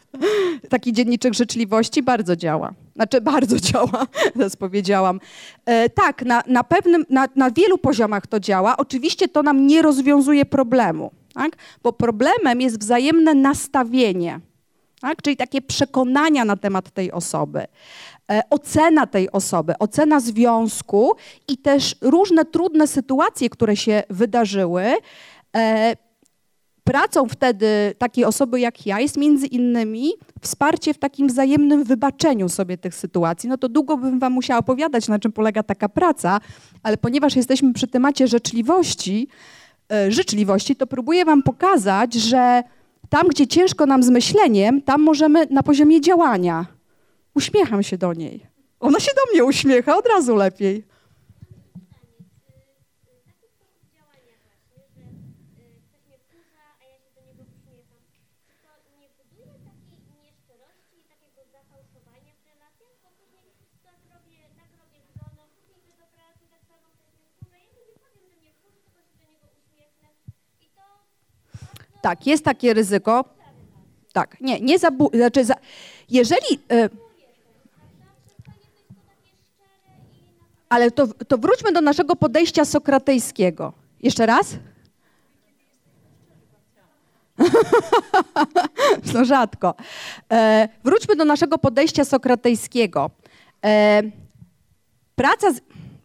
[0.70, 2.72] Taki dzienniczek życzliwości bardzo działa.
[2.96, 5.20] Znaczy, bardzo działa, teraz powiedziałam.
[5.66, 8.76] E, tak, na, na, pewnym, na, na wielu poziomach to działa.
[8.76, 11.56] Oczywiście to nam nie rozwiązuje problemu, tak?
[11.82, 14.40] bo problemem jest wzajemne nastawienie,
[15.00, 15.22] tak?
[15.22, 17.64] czyli takie przekonania na temat tej osoby.
[18.32, 21.12] E, ocena tej osoby, ocena związku
[21.48, 24.84] i też różne trudne sytuacje, które się wydarzyły,
[25.56, 25.96] e,
[26.84, 32.78] Pracą wtedy takiej osoby jak ja jest między innymi wsparcie w takim wzajemnym wybaczeniu sobie
[32.78, 33.48] tych sytuacji.
[33.48, 36.40] No to długo bym wam musiała opowiadać, na czym polega taka praca,
[36.82, 39.28] ale ponieważ jesteśmy przy temacie życzliwości,
[39.92, 42.62] e, życzliwości, to próbuję wam pokazać, że
[43.08, 46.73] tam, gdzie ciężko nam z myśleniem, tam możemy na poziomie działania.
[47.34, 48.46] Uśmiecham się do niej.
[48.80, 50.84] Ona się do mnie uśmiecha od razu lepiej.
[72.04, 73.24] Tak, jest takie ryzyko.
[74.12, 75.10] Tak, nie, nie zabu...
[75.14, 75.54] Znaczy, za...
[76.08, 76.60] jeżeli...
[76.72, 77.03] Y...
[80.74, 83.72] Ale to, to wróćmy do naszego podejścia sokratejskiego.
[84.02, 84.56] Jeszcze raz?
[89.14, 89.74] no rzadko.
[90.32, 93.10] E, wróćmy do naszego podejścia sokratejskiego.
[93.64, 94.02] E,
[95.14, 95.60] praca, z,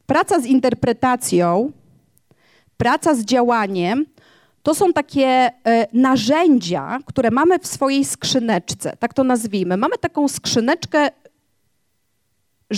[0.05, 1.72] praca z interpretacją,
[2.78, 4.05] praca z działaniem
[4.63, 5.51] to są takie e,
[5.93, 9.78] narzędzia, które mamy w swojej skrzyneczce, tak to nazwijmy.
[9.78, 11.09] Mamy taką skrzyneczkę,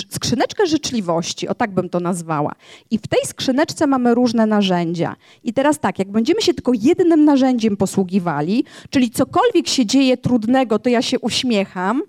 [0.09, 2.51] skrzyneczkę życzliwości, o tak bym to nazwała.
[2.91, 5.15] I w tej skrzyneczce mamy różne narzędzia.
[5.43, 10.79] I teraz tak, jak będziemy się tylko jednym narzędziem posługiwali, czyli cokolwiek się dzieje trudnego,
[10.79, 12.01] to ja się uśmiecham,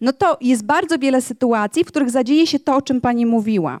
[0.00, 3.80] no to jest bardzo wiele sytuacji, w których zadzieje się to, o czym pani mówiła.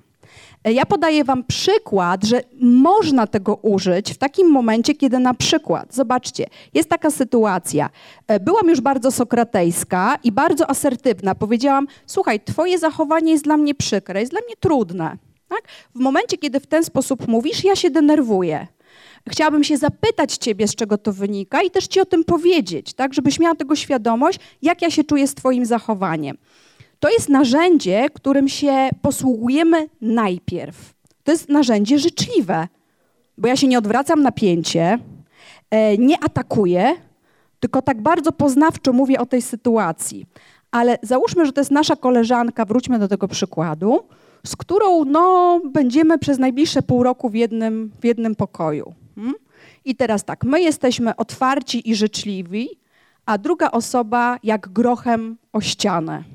[0.64, 6.46] Ja podaję Wam przykład, że można tego użyć w takim momencie, kiedy na przykład, zobaczcie,
[6.74, 7.90] jest taka sytuacja.
[8.26, 11.34] E, byłam już bardzo sokratejska i bardzo asertywna.
[11.34, 15.16] Powiedziałam: Słuchaj, Twoje zachowanie jest dla mnie przykre, jest dla mnie trudne.
[15.48, 15.62] Tak?
[15.94, 18.66] W momencie, kiedy w ten sposób mówisz, ja się denerwuję.
[19.28, 23.14] Chciałabym się zapytać Ciebie, z czego to wynika i też Ci o tym powiedzieć, tak,
[23.14, 26.36] żebyś miała tego świadomość, jak ja się czuję z Twoim zachowaniem.
[27.04, 30.94] To jest narzędzie, którym się posługujemy najpierw.
[31.24, 32.68] To jest narzędzie życzliwe,
[33.38, 34.98] bo ja się nie odwracam na pięcie,
[35.70, 36.94] e, nie atakuję,
[37.60, 40.26] tylko tak bardzo poznawczo mówię o tej sytuacji.
[40.70, 44.00] Ale załóżmy, że to jest nasza koleżanka, wróćmy do tego przykładu,
[44.46, 48.94] z którą no, będziemy przez najbliższe pół roku w jednym, w jednym pokoju.
[49.14, 49.34] Hmm?
[49.84, 52.68] I teraz tak, my jesteśmy otwarci i życzliwi,
[53.26, 56.34] a druga osoba jak grochem o ścianę.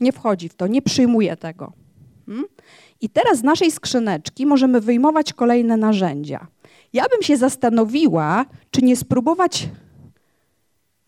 [0.00, 1.72] Nie wchodzi w to, nie przyjmuje tego.
[2.26, 2.44] Hmm?
[3.00, 6.46] I teraz z naszej skrzyneczki możemy wyjmować kolejne narzędzia.
[6.92, 9.68] Ja bym się zastanowiła, czy nie spróbować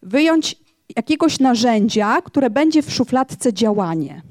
[0.02, 0.56] wyjąć
[0.96, 4.22] jakiegoś narzędzia, które będzie w szufladce działanie.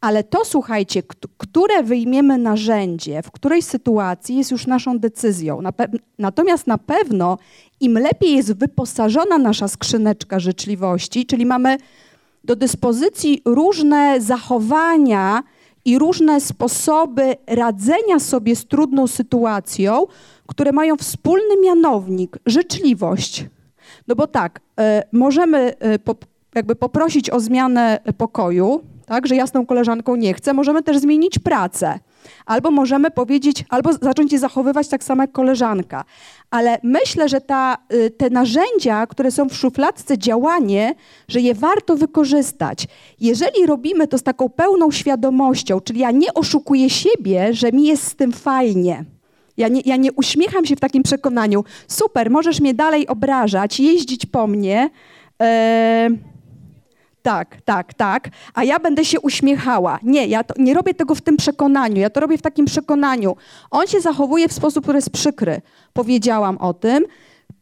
[0.00, 1.02] Ale to, słuchajcie,
[1.38, 5.60] które wyjmiemy narzędzie, w której sytuacji jest już naszą decyzją.
[6.18, 7.38] Natomiast na pewno
[7.80, 11.76] im lepiej jest wyposażona nasza skrzyneczka życzliwości, czyli mamy
[12.44, 15.42] do dyspozycji różne zachowania
[15.84, 20.06] i różne sposoby radzenia sobie z trudną sytuacją,
[20.46, 23.46] które mają wspólny mianownik życzliwość.
[24.08, 24.82] No bo tak, y,
[25.12, 26.14] możemy y, po,
[26.54, 31.98] jakby poprosić o zmianę pokoju, tak, że jasną koleżanką nie chcę, możemy też zmienić pracę.
[32.46, 36.04] Albo możemy powiedzieć, albo zacząć je zachowywać tak samo jak koleżanka.
[36.50, 40.94] Ale myślę, że ta, y, te narzędzia, które są w szufladce, działanie,
[41.28, 42.86] że je warto wykorzystać.
[43.20, 48.04] Jeżeli robimy to z taką pełną świadomością, czyli ja nie oszukuję siebie, że mi jest
[48.04, 49.04] z tym fajnie.
[49.56, 54.26] Ja nie, ja nie uśmiecham się w takim przekonaniu, super, możesz mnie dalej obrażać, jeździć
[54.26, 54.90] po mnie.
[55.40, 56.31] Yy,
[57.22, 59.98] tak, tak, tak, a ja będę się uśmiechała.
[60.02, 63.36] Nie, ja to, nie robię tego w tym przekonaniu, ja to robię w takim przekonaniu.
[63.70, 65.60] On się zachowuje w sposób, który jest przykry.
[65.92, 67.04] Powiedziałam o tym,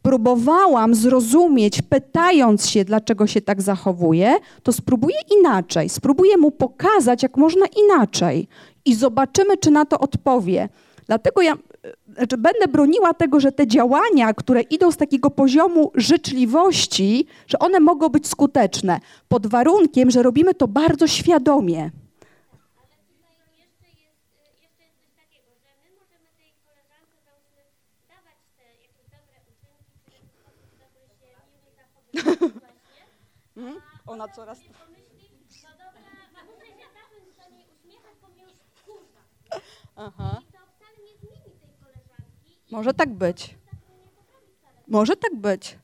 [0.01, 5.89] próbowałam zrozumieć, pytając się, dlaczego się tak zachowuje, to spróbuję inaczej.
[5.89, 8.47] Spróbuję mu pokazać, jak można inaczej
[8.85, 10.69] i zobaczymy, czy na to odpowie.
[11.07, 11.53] Dlatego ja
[12.15, 17.79] znaczy będę broniła tego, że te działania, które idą z takiego poziomu życzliwości, że one
[17.79, 21.91] mogą być skuteczne, pod warunkiem, że robimy to bardzo świadomie.
[34.07, 34.59] Ona coraz...
[39.95, 40.40] Aha.
[42.71, 43.55] Może tak być.
[44.87, 45.77] Może tak być.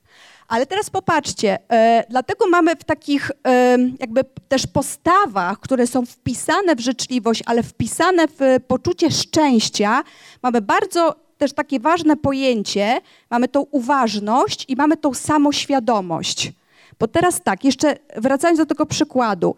[0.48, 6.76] Ale teraz popatrzcie, e, dlatego mamy w takich e, jakby też postawach, które są wpisane
[6.76, 10.04] w życzliwość, ale wpisane w poczucie szczęścia,
[10.44, 16.52] mamy bardzo też takie ważne pojęcie, mamy tą uważność i mamy tą samoświadomość.
[17.00, 19.56] Bo teraz tak, jeszcze wracając do tego przykładu,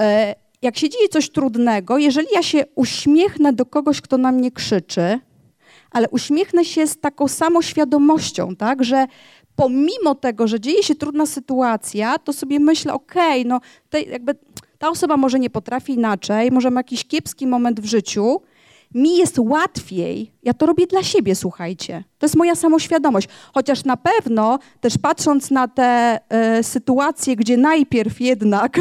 [0.00, 4.50] e, jak się dzieje coś trudnego, jeżeli ja się uśmiechnę do kogoś, kto na mnie
[4.50, 5.20] krzyczy,
[5.96, 9.06] ale uśmiechnę się z taką samoświadomością, tak, że
[9.56, 13.60] pomimo tego, że dzieje się trudna sytuacja, to sobie myślę, okej, okay,
[13.92, 14.34] no jakby
[14.78, 18.40] ta osoba może nie potrafi inaczej, może ma jakiś kiepski moment w życiu,
[18.96, 22.04] mi jest łatwiej, ja to robię dla siebie, słuchajcie.
[22.18, 23.28] To jest moja samoświadomość.
[23.54, 26.18] Chociaż na pewno też patrząc na te
[26.58, 28.80] y, sytuacje, gdzie najpierw jednak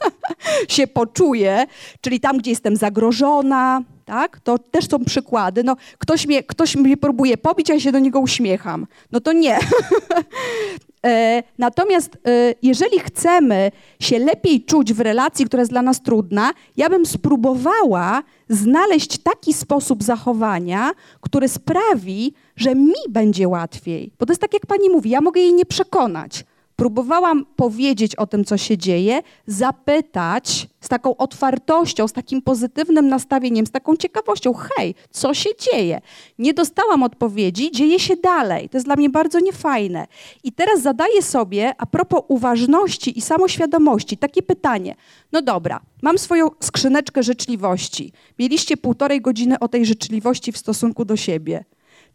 [0.68, 1.66] się poczuję,
[2.00, 4.40] czyli tam, gdzie jestem zagrożona, tak?
[4.40, 5.64] To też są przykłady.
[5.64, 8.86] No, ktoś, mnie, ktoś mnie próbuje pobić, a ja się do niego uśmiecham.
[9.12, 9.58] No to nie.
[11.04, 16.50] E, natomiast e, jeżeli chcemy się lepiej czuć w relacji, która jest dla nas trudna,
[16.76, 20.90] ja bym spróbowała znaleźć taki sposób zachowania,
[21.20, 24.12] który sprawi, że mi będzie łatwiej.
[24.18, 26.44] Bo to jest tak, jak pani mówi, ja mogę jej nie przekonać.
[26.76, 33.66] Próbowałam powiedzieć o tym, co się dzieje, zapytać z taką otwartością, z takim pozytywnym nastawieniem,
[33.66, 36.00] z taką ciekawością: hej, co się dzieje?
[36.38, 38.68] Nie dostałam odpowiedzi, dzieje się dalej.
[38.68, 40.06] To jest dla mnie bardzo niefajne.
[40.44, 44.94] I teraz zadaję sobie, a propos uważności i samoświadomości, takie pytanie:
[45.32, 48.12] no dobra, mam swoją skrzyneczkę życzliwości.
[48.38, 51.64] Mieliście półtorej godziny o tej życzliwości w stosunku do siebie.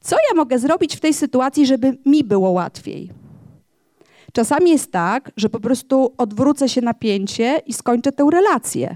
[0.02, 3.29] Co ja mogę zrobić w tej sytuacji, żeby mi było łatwiej?
[4.34, 8.96] Czasami jest tak, że po prostu odwrócę się napięcie i skończę tę relację.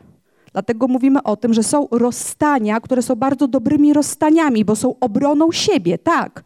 [0.53, 5.51] Dlatego mówimy o tym, że są rozstania, które są bardzo dobrymi rozstaniami, bo są obroną
[5.51, 6.43] siebie, tak.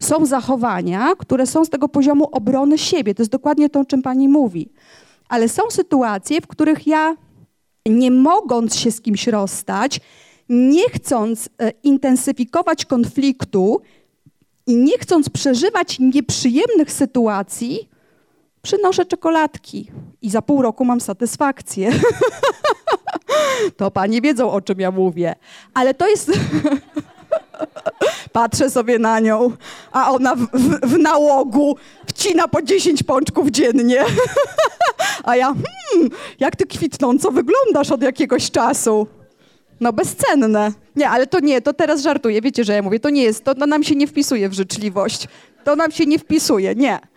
[0.00, 3.14] Są zachowania, które są z tego poziomu obrony siebie.
[3.14, 4.72] To jest dokładnie to, o czym pani mówi.
[5.28, 7.16] Ale są sytuacje, w których ja,
[7.86, 10.00] nie mogąc się z kimś rozstać,
[10.48, 13.80] nie chcąc e, intensyfikować konfliktu
[14.66, 17.88] i nie chcąc przeżywać nieprzyjemnych sytuacji,
[18.62, 19.90] przynoszę czekoladki
[20.22, 21.90] i za pół roku mam satysfakcję.
[23.76, 25.34] to panie wiedzą, o czym ja mówię.
[25.74, 26.30] Ale to jest...
[28.32, 29.52] Patrzę sobie na nią,
[29.92, 34.04] a ona w, w, w nałogu wcina po 10 pączków dziennie.
[35.24, 36.10] a ja, hmm,
[36.40, 39.06] jak ty kwitnąco wyglądasz od jakiegoś czasu.
[39.80, 40.72] No bezcenne.
[40.96, 42.40] Nie, ale to nie, to teraz żartuję.
[42.40, 45.28] Wiecie, że ja mówię, to nie jest, to, to nam się nie wpisuje w życzliwość.
[45.64, 47.11] To nam się nie wpisuje, nie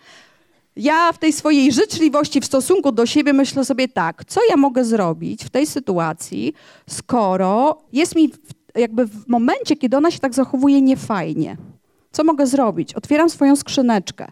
[0.76, 4.84] ja w tej swojej życzliwości w stosunku do siebie myślę sobie tak, co ja mogę
[4.84, 6.54] zrobić w tej sytuacji,
[6.88, 8.32] skoro jest mi
[8.74, 11.56] jakby w momencie, kiedy ona się tak zachowuje niefajnie.
[12.12, 12.94] Co mogę zrobić?
[12.94, 14.26] Otwieram swoją skrzyneczkę.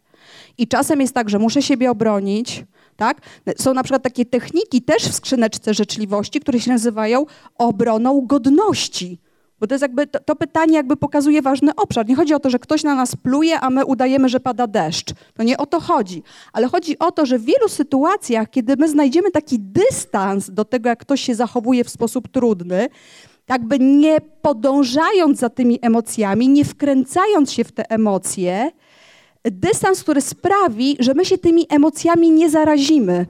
[0.58, 2.64] I czasem jest tak, że muszę siebie obronić,
[2.96, 3.20] tak?
[3.58, 7.26] Są na przykład takie techniki też w skrzyneczce życzliwości, które się nazywają
[7.58, 9.18] obroną godności.
[9.64, 12.08] Bo to jest jakby, to, to, pytanie jakby pokazuje ważny obszar.
[12.08, 15.12] Nie chodzi o to, że ktoś na nas pluje, a my udajemy, że pada deszcz.
[15.34, 16.22] To nie o to chodzi.
[16.52, 20.88] Ale chodzi o to, że w wielu sytuacjach, kiedy my znajdziemy taki dystans do tego,
[20.88, 22.88] jak ktoś się zachowuje w sposób trudny,
[23.48, 28.70] jakby nie podążając za tymi emocjami, nie wkręcając się w te emocje,
[29.44, 33.26] dystans, który sprawi, że my się tymi emocjami nie zarazimy.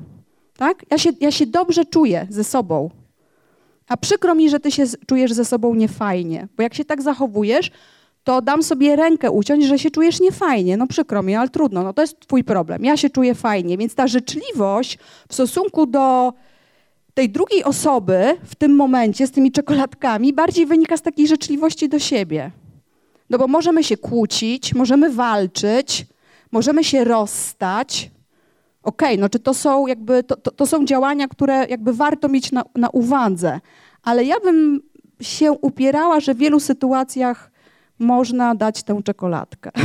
[0.56, 0.82] Tak?
[0.90, 3.03] Ja, się, ja się dobrze czuję ze sobą.
[3.88, 7.70] A przykro mi, że ty się czujesz ze sobą niefajnie, bo jak się tak zachowujesz,
[8.24, 10.76] to dam sobie rękę uciąć, że się czujesz niefajnie.
[10.76, 12.84] No przykro mi, ale trudno, no to jest twój problem.
[12.84, 16.32] Ja się czuję fajnie, więc ta życzliwość w stosunku do
[17.14, 21.98] tej drugiej osoby w tym momencie z tymi czekoladkami bardziej wynika z takiej życzliwości do
[21.98, 22.50] siebie.
[23.30, 26.06] No bo możemy się kłócić, możemy walczyć,
[26.52, 28.10] możemy się rozstać,
[28.84, 32.28] Okej, okay, no czy to są jakby, to, to, to, są działania, które jakby warto
[32.28, 33.60] mieć na, na uwadze,
[34.02, 34.80] ale ja bym
[35.20, 37.50] się upierała, że w wielu sytuacjach
[37.98, 39.70] można dać tę czekoladkę.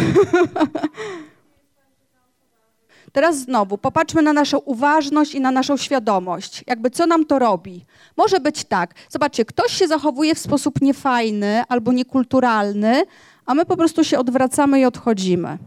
[3.12, 6.64] Teraz znowu popatrzmy na naszą uważność i na naszą świadomość.
[6.68, 7.86] Jakby co nam to robi?
[8.18, 8.94] Może być tak.
[9.10, 13.04] Zobaczcie, ktoś się zachowuje w sposób niefajny albo niekulturalny,
[13.46, 15.58] a my po prostu się odwracamy i odchodzimy.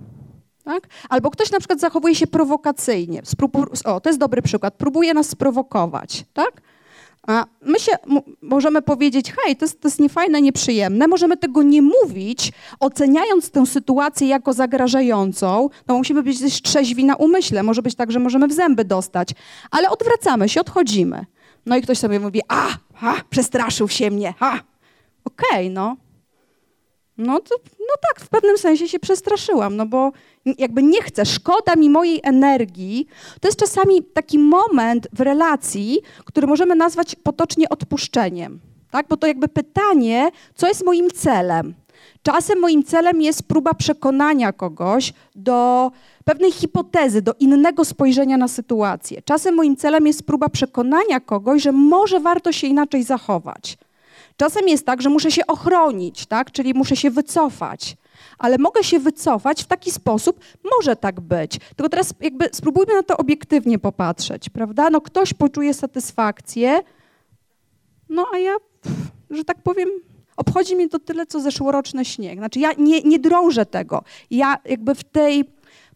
[0.64, 0.88] Tak?
[1.08, 3.22] Albo ktoś na przykład zachowuje się prowokacyjnie.
[3.84, 4.74] o, to jest dobry przykład.
[4.74, 6.24] Próbuje nas sprowokować.
[6.32, 6.62] Tak?
[7.26, 7.92] A my się
[8.42, 11.08] możemy powiedzieć, hej, to jest, to jest niefajne, nieprzyjemne.
[11.08, 15.68] Możemy tego nie mówić, oceniając tę sytuację jako zagrażającą.
[15.88, 17.62] No musimy być też trzeźwi na umyśle.
[17.62, 19.28] Może być tak, że możemy w zęby dostać.
[19.70, 21.26] Ale odwracamy się, odchodzimy.
[21.66, 22.68] No i ktoś sobie mówi, a,
[23.30, 24.60] przestraszył się mnie, ha.
[25.24, 25.96] Okej, okay, no.
[27.18, 30.12] No to, no tak, w pewnym sensie się przestraszyłam, no bo
[30.58, 33.06] jakby nie chcę, szkoda mi mojej energii.
[33.40, 38.60] To jest czasami taki moment w relacji, który możemy nazwać potocznie odpuszczeniem.
[38.90, 39.08] Tak?
[39.08, 41.74] Bo to jakby pytanie, co jest moim celem.
[42.22, 45.90] Czasem moim celem jest próba przekonania kogoś do
[46.24, 49.22] pewnej hipotezy, do innego spojrzenia na sytuację.
[49.22, 53.78] Czasem moim celem jest próba przekonania kogoś, że może warto się inaczej zachować.
[54.42, 56.50] Czasem jest tak, że muszę się ochronić, tak?
[56.52, 57.96] czyli muszę się wycofać
[58.38, 60.40] ale mogę się wycofać w taki sposób,
[60.78, 61.58] może tak być.
[61.76, 64.90] Tylko teraz jakby spróbujmy na to obiektywnie popatrzeć, prawda?
[64.90, 66.80] No ktoś poczuje satysfakcję,
[68.08, 68.56] no a ja,
[69.30, 69.88] że tak powiem,
[70.36, 72.38] obchodzi mnie to tyle, co zeszłoroczny śnieg.
[72.38, 74.04] Znaczy ja nie, nie drążę tego.
[74.30, 75.44] Ja jakby w tej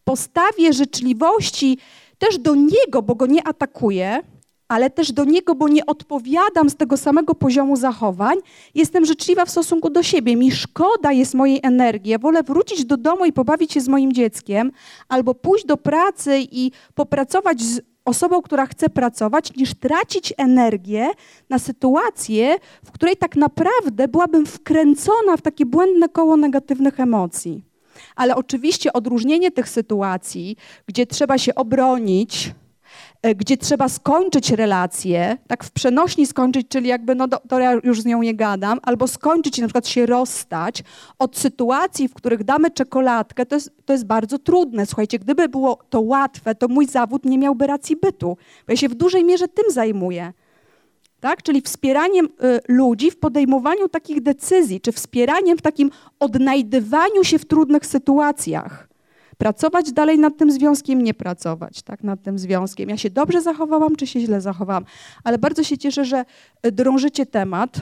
[0.03, 1.77] postawie życzliwości
[2.17, 4.21] też do niego, bo go nie atakuję,
[4.67, 8.37] ale też do niego, bo nie odpowiadam z tego samego poziomu zachowań,
[8.75, 10.35] jestem życzliwa w stosunku do siebie.
[10.35, 12.11] Mi szkoda jest mojej energii.
[12.11, 14.71] Ja wolę wrócić do domu i pobawić się z moim dzieckiem,
[15.09, 21.09] albo pójść do pracy i popracować z osobą, która chce pracować, niż tracić energię
[21.49, 27.63] na sytuację, w której tak naprawdę byłabym wkręcona w takie błędne koło negatywnych emocji.
[28.15, 30.55] Ale oczywiście odróżnienie tych sytuacji,
[30.87, 32.51] gdzie trzeba się obronić,
[33.35, 38.01] gdzie trzeba skończyć relację, tak w przenośni skończyć, czyli jakby no to, to ja już
[38.01, 40.83] z nią nie gadam, albo skończyć i na przykład się rozstać,
[41.19, 44.85] od sytuacji, w których damy czekoladkę, to jest, to jest bardzo trudne.
[44.85, 48.37] Słuchajcie, gdyby było to łatwe, to mój zawód nie miałby racji bytu,
[48.67, 50.33] bo ja się w dużej mierze tym zajmuję.
[51.19, 51.43] Tak?
[51.43, 52.29] Czyli wspieraniem y,
[52.67, 58.87] ludzi w podejmowaniu takich decyzji, czy wspieraniem w takim odnajdywaniu się w trudnych sytuacjach.
[59.37, 62.89] Pracować dalej nad tym związkiem, nie pracować tak, nad tym związkiem.
[62.89, 64.85] Ja się dobrze zachowałam, czy się źle zachowałam.
[65.23, 66.25] Ale bardzo się cieszę, że
[66.61, 67.81] e, drążycie temat,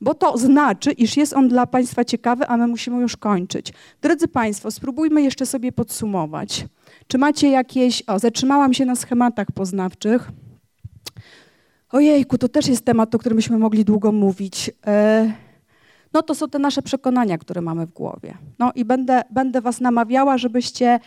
[0.00, 3.72] bo to znaczy, iż jest on dla Państwa ciekawy, a my musimy już kończyć.
[4.02, 6.66] Drodzy Państwo, spróbujmy jeszcze sobie podsumować.
[7.06, 8.02] Czy macie jakieś...
[8.06, 10.30] O, zatrzymałam się na schematach poznawczych.
[11.90, 14.70] Ojejku, to też jest temat, o którym byśmy mogli długo mówić.
[14.86, 15.47] E
[16.12, 18.34] no to są te nasze przekonania, które mamy w głowie.
[18.58, 21.00] No i będę, będę was namawiała, żebyście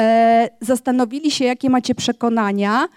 [0.00, 2.88] e, zastanowili się, jakie macie przekonania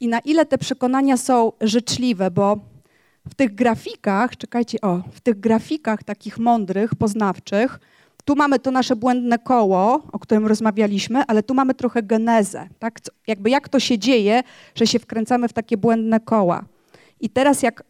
[0.00, 2.58] i na ile te przekonania są życzliwe, bo
[3.28, 7.80] w tych grafikach, czekajcie, o, w tych grafikach takich mądrych, poznawczych,
[8.24, 13.00] tu mamy to nasze błędne koło, o którym rozmawialiśmy, ale tu mamy trochę genezę, tak?
[13.26, 14.42] Jakby jak to się dzieje,
[14.74, 16.64] że się wkręcamy w takie błędne koła.
[17.20, 17.84] I teraz jak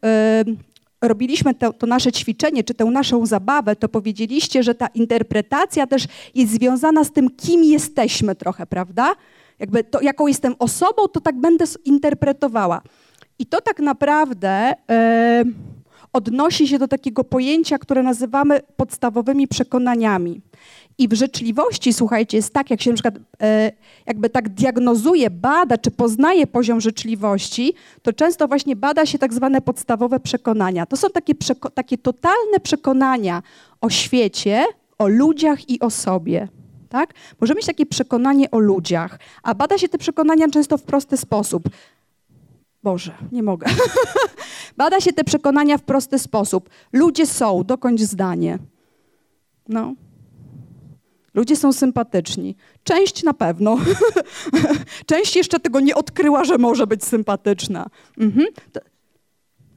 [1.02, 6.06] robiliśmy to, to, nasze ćwiczenie, czy tę naszą zabawę, to powiedzieliście, że ta interpretacja też
[6.34, 9.14] jest związana z tym, kim jesteśmy trochę, prawda?
[9.58, 12.82] Jakby to, jaką jestem osobą, to tak będę interpretowała.
[13.38, 15.44] I to tak naprawdę e,
[16.12, 20.40] odnosi się do takiego pojęcia, które nazywamy podstawowymi przekonaniami.
[20.98, 23.72] I w życzliwości, słuchajcie, jest tak, jak się na przykład e,
[24.06, 29.60] jakby tak diagnozuje, bada czy poznaje poziom życzliwości, to często właśnie bada się tak zwane
[29.60, 30.86] podstawowe przekonania.
[30.86, 31.34] To są takie,
[31.74, 33.42] takie totalne przekonania
[33.80, 34.64] o świecie,
[34.98, 36.48] o ludziach i o sobie.
[36.88, 37.14] Tak?
[37.40, 41.68] Możemy mieć takie przekonanie o ludziach, a bada się te przekonania często w prosty sposób.
[42.82, 43.66] Boże, nie mogę.
[44.76, 46.70] bada się te przekonania w prosty sposób.
[46.92, 48.58] Ludzie są, dokończ zdanie.
[49.68, 49.94] No,
[51.34, 52.56] Ludzie są sympatyczni.
[52.84, 53.78] Część na pewno.
[55.06, 57.86] Część jeszcze tego nie odkryła, że może być sympatyczna.
[58.18, 58.46] Mhm.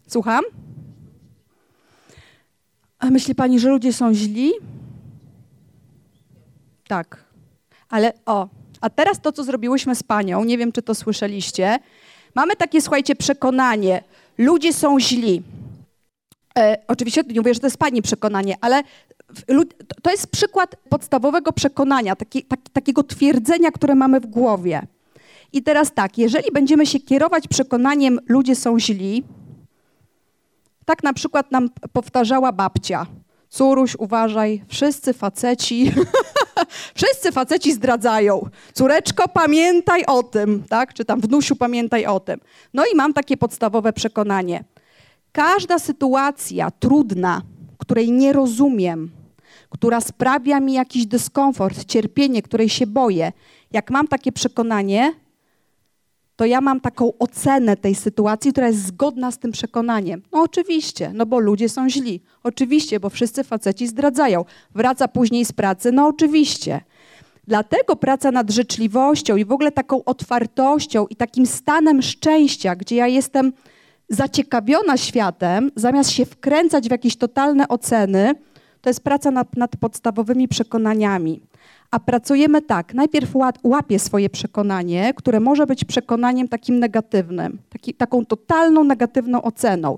[0.08, 0.44] Słucham?
[3.00, 4.52] A myśli pani, że ludzie są źli?
[6.88, 7.24] Tak.
[7.90, 8.48] Ale o,
[8.82, 11.80] a teraz to, co zrobiłyśmy z panią, nie wiem, czy to słyszeliście.
[12.36, 14.04] Mamy takie, słuchajcie, przekonanie.
[14.38, 15.44] Ludzie są źli.
[16.58, 18.84] E, oczywiście nie mówię, że to jest pani przekonanie, ale
[20.02, 24.88] to jest przykład podstawowego przekonania, taki, tak, takiego twierdzenia, które mamy w głowie.
[25.54, 29.24] I teraz tak, jeżeli będziemy się kierować przekonaniem, ludzie są źli,
[30.86, 33.06] tak na przykład nam powtarzała babcia.
[33.50, 35.92] Córuś, uważaj, wszyscy faceci,
[36.98, 38.50] wszyscy faceci zdradzają.
[38.74, 40.94] Córeczko, pamiętaj o tym, tak?
[40.94, 42.40] Czy tam wnusiu, pamiętaj o tym.
[42.74, 44.64] No i mam takie podstawowe przekonanie.
[45.32, 47.42] Każda sytuacja trudna,
[47.78, 49.12] której nie rozumiem,
[49.76, 53.32] która sprawia mi jakiś dyskomfort, cierpienie, której się boję,
[53.72, 55.14] jak mam takie przekonanie,
[56.36, 60.22] to ja mam taką ocenę tej sytuacji, która jest zgodna z tym przekonaniem.
[60.32, 62.22] No oczywiście, no bo ludzie są źli.
[62.44, 64.46] Oczywiście, bo wszyscy faceci zdradzają.
[64.76, 66.82] Wraca później z pracy, no oczywiście.
[67.48, 73.08] Dlatego praca nad życzliwością i w ogóle taką otwartością i takim stanem szczęścia, gdzie ja
[73.08, 73.54] jestem
[74.10, 78.36] zaciekawiona światem, zamiast się wkręcać w jakieś totalne oceny,
[78.86, 81.42] to jest praca nad, nad podstawowymi przekonaniami.
[81.92, 83.32] A pracujemy tak, najpierw
[83.64, 89.98] łapię swoje przekonanie, które może być przekonaniem takim negatywnym, taki, taką totalną negatywną oceną.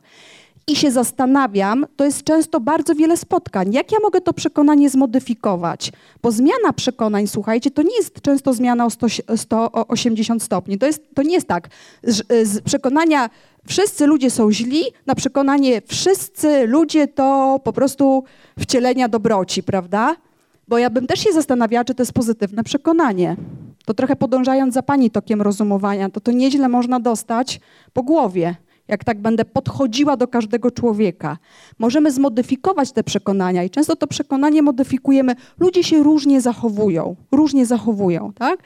[0.69, 3.73] I się zastanawiam, to jest często bardzo wiele spotkań.
[3.73, 5.91] Jak ja mogę to przekonanie zmodyfikować?
[6.21, 10.77] Bo zmiana przekonań, słuchajcie, to nie jest często zmiana o 100, 180 stopni.
[10.77, 11.69] To, jest, to nie jest tak.
[12.03, 13.29] Z, z przekonania
[13.67, 18.23] wszyscy ludzie są źli, na przekonanie wszyscy ludzie to po prostu
[18.59, 20.15] wcielenia dobroci, prawda?
[20.67, 23.35] Bo ja bym też się zastanawiała, czy to jest pozytywne przekonanie.
[23.85, 27.59] To trochę podążając za pani tokiem rozumowania, to to nieźle można dostać
[27.93, 28.55] po głowie,
[28.87, 31.37] jak tak będę podchodziła do każdego człowieka.
[31.79, 35.35] Możemy zmodyfikować te przekonania i często to przekonanie modyfikujemy.
[35.59, 38.63] Ludzie się różnie zachowują, różnie zachowują, tak?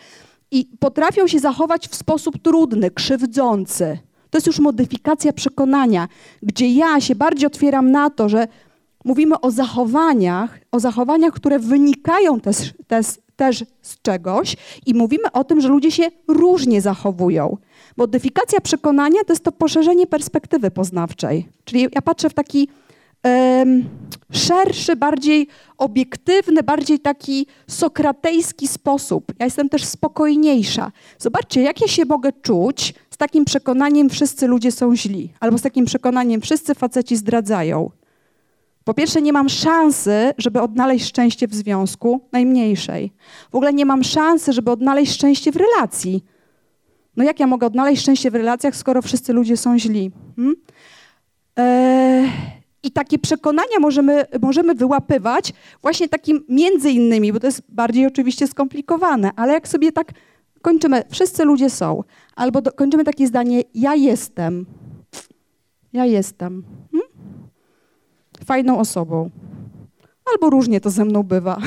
[0.51, 3.97] I potrafią się zachować w sposób trudny, krzywdzący.
[4.29, 6.07] To jest już modyfikacja przekonania,
[6.43, 8.47] gdzie ja się bardziej otwieram na to, że
[9.05, 13.05] mówimy o zachowaniach, o zachowaniach, które wynikają też, też,
[13.41, 17.57] też z czegoś i mówimy o tym, że ludzie się różnie zachowują.
[17.97, 21.49] Modyfikacja przekonania to jest to poszerzenie perspektywy poznawczej.
[21.65, 22.67] Czyli ja patrzę w taki
[23.23, 23.89] um,
[24.31, 29.33] szerszy, bardziej obiektywny, bardziej taki sokratejski sposób.
[29.39, 30.91] Ja jestem też spokojniejsza.
[31.17, 35.61] Zobaczcie, jak ja się mogę czuć z takim przekonaniem wszyscy ludzie są źli, albo z
[35.61, 37.91] takim przekonaniem wszyscy faceci zdradzają.
[38.83, 43.11] Po pierwsze, nie mam szansy, żeby odnaleźć szczęście w związku, najmniejszej.
[43.51, 46.23] W ogóle nie mam szansy, żeby odnaleźć szczęście w relacji.
[47.17, 50.11] No jak ja mogę odnaleźć szczęście w relacjach, skoro wszyscy ludzie są źli?
[50.35, 50.55] Hmm?
[51.55, 52.31] Eee,
[52.83, 58.47] I takie przekonania możemy, możemy wyłapywać właśnie takim między innymi, bo to jest bardziej oczywiście
[58.47, 60.11] skomplikowane, ale jak sobie tak
[60.61, 62.03] kończymy, wszyscy ludzie są,
[62.35, 64.65] albo do, kończymy takie zdanie, ja jestem.
[65.93, 66.63] Ja jestem.
[66.91, 67.00] Hmm?
[68.45, 69.29] Fajną osobą.
[70.33, 71.57] Albo różnie to ze mną bywa.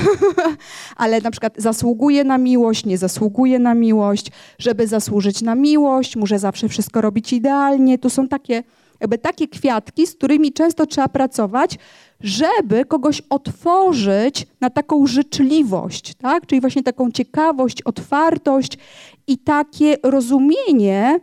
[0.96, 4.30] Ale na przykład zasługuję na miłość, nie zasługuję na miłość.
[4.58, 7.98] Żeby zasłużyć na miłość, muszę zawsze wszystko robić idealnie.
[7.98, 8.62] Tu są takie,
[9.00, 11.78] jakby takie kwiatki, z którymi często trzeba pracować,
[12.20, 16.46] żeby kogoś otworzyć na taką życzliwość, tak?
[16.46, 18.78] czyli właśnie taką ciekawość, otwartość
[19.26, 21.20] i takie rozumienie,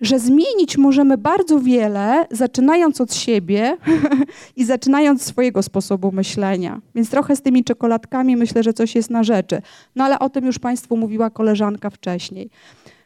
[0.00, 3.76] że zmienić możemy bardzo wiele, zaczynając od siebie
[4.56, 6.80] i zaczynając swojego sposobu myślenia.
[6.94, 9.62] Więc trochę z tymi czekoladkami myślę, że coś jest na rzeczy.
[9.96, 12.50] No ale o tym już Państwu mówiła koleżanka wcześniej.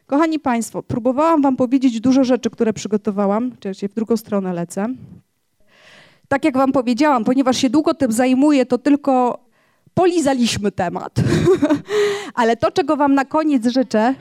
[0.05, 3.51] Kochani Państwo, próbowałam Wam powiedzieć dużo rzeczy, które przygotowałam.
[3.51, 4.87] Czekajcie, w drugą stronę lecę.
[6.27, 9.39] Tak jak Wam powiedziałam, ponieważ się długo tym zajmuję, to tylko
[9.93, 11.13] polizaliśmy temat.
[12.35, 14.15] ale to, czego Wam na koniec życzę,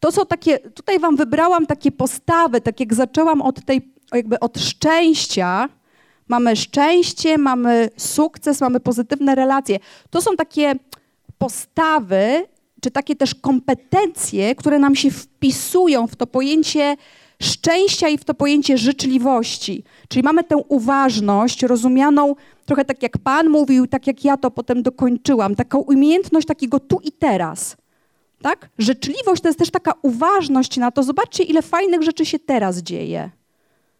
[0.00, 4.58] to są takie, tutaj wam wybrałam takie postawy, tak jak zaczęłam od tej, jakby od
[4.58, 5.68] szczęścia,
[6.28, 9.78] mamy szczęście, mamy sukces, mamy pozytywne relacje.
[10.10, 10.74] To są takie
[11.38, 12.46] postawy,
[12.80, 16.96] czy takie też kompetencje, które nam się wpisują w to pojęcie
[17.42, 19.84] szczęścia i w to pojęcie życzliwości.
[20.08, 22.34] Czyli mamy tę uważność rozumianą
[22.66, 27.00] trochę tak jak Pan mówił, tak jak ja to potem dokończyłam, taką umiejętność takiego tu
[27.04, 27.76] i teraz.
[28.42, 28.68] Tak?
[28.78, 31.02] Życzliwość to jest też taka uważność na to.
[31.02, 33.30] Zobaczcie, ile fajnych rzeczy się teraz dzieje.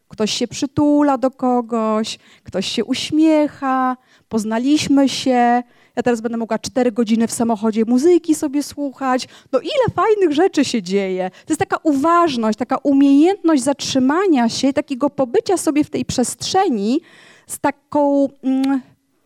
[0.07, 3.97] Ktoś się przytula do kogoś, ktoś się uśmiecha,
[4.29, 5.63] poznaliśmy się.
[5.95, 9.27] Ja teraz będę mogła cztery godziny w samochodzie muzyki sobie słuchać.
[9.51, 11.29] No ile fajnych rzeczy się dzieje.
[11.29, 17.01] To jest taka uważność, taka umiejętność zatrzymania się, takiego pobycia sobie w tej przestrzeni
[17.47, 18.81] z taką mm,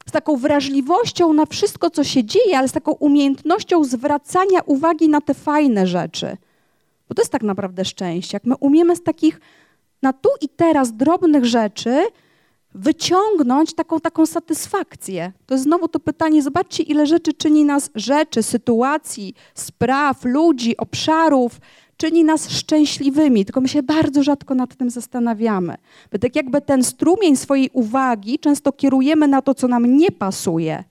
[0.10, 5.22] z taką wrażliwością na wszystko, co się dzieje, ale z taką umiejętnością zwracania uwagi na
[5.22, 6.38] te fajne rzeczy.
[7.10, 8.36] Bo to jest tak naprawdę szczęście.
[8.36, 9.40] Jak my umiemy z takich
[10.02, 12.06] na tu i teraz drobnych rzeczy
[12.76, 15.32] wyciągnąć taką, taką satysfakcję.
[15.46, 21.60] To jest znowu to pytanie, zobaczcie, ile rzeczy czyni nas rzeczy, sytuacji, spraw, ludzi, obszarów,
[21.98, 25.76] czyni nas szczęśliwymi, tylko my się bardzo rzadko nad tym zastanawiamy.
[26.12, 30.84] My tak jakby ten strumień swojej uwagi często kierujemy na to, co nam nie pasuje.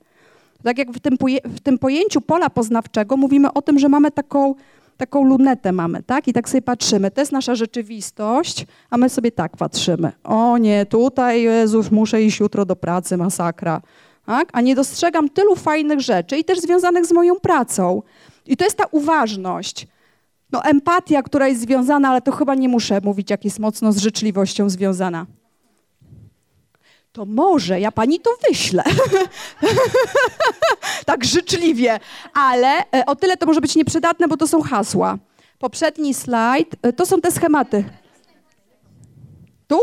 [0.65, 4.55] Tak jak w tym, w tym pojęciu pola poznawczego mówimy o tym, że mamy taką,
[4.97, 6.29] taką lunetę mamy, tak?
[6.29, 7.11] I tak sobie patrzymy.
[7.11, 10.13] To jest nasza rzeczywistość, a my sobie tak patrzymy.
[10.25, 13.83] O nie, tutaj Jezus, muszę iść jutro do pracy, masakra.
[14.27, 14.49] Tak?
[14.53, 18.03] A nie dostrzegam tylu fajnych rzeczy i też związanych z moją pracą.
[18.47, 19.87] I to jest ta uważność.
[20.55, 23.99] No empatia, która jest związana, ale to chyba nie muszę mówić, jak jest mocno z
[23.99, 25.27] życzliwością związana.
[27.13, 28.83] To może ja pani to wyślę.
[31.07, 32.01] tak życzliwie.
[32.35, 35.19] Ale e, o tyle to może być nieprzydatne, bo to są hasła.
[35.59, 37.85] Poprzedni slajd, e, to są te schematy.
[39.67, 39.81] Tu?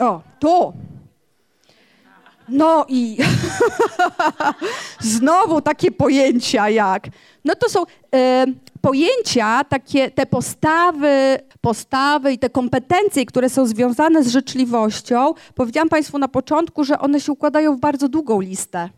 [0.00, 0.72] O, tu.
[2.52, 3.16] No i
[5.00, 7.06] znowu takie pojęcia jak.
[7.44, 7.84] No to są
[8.80, 15.34] pojęcia, takie te postawy, postawy i te kompetencje, które są związane z życzliwością.
[15.54, 18.88] Powiedziałam Państwu na początku, że one się układają w bardzo długą listę.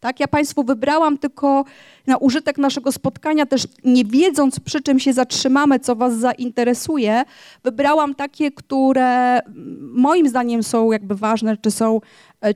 [0.00, 0.20] Tak?
[0.20, 1.64] Ja Państwu wybrałam tylko
[2.06, 7.24] na użytek naszego spotkania, też nie wiedząc przy czym się zatrzymamy, co Was zainteresuje,
[7.62, 9.40] wybrałam takie, które
[9.80, 12.00] moim zdaniem są jakby ważne, czy są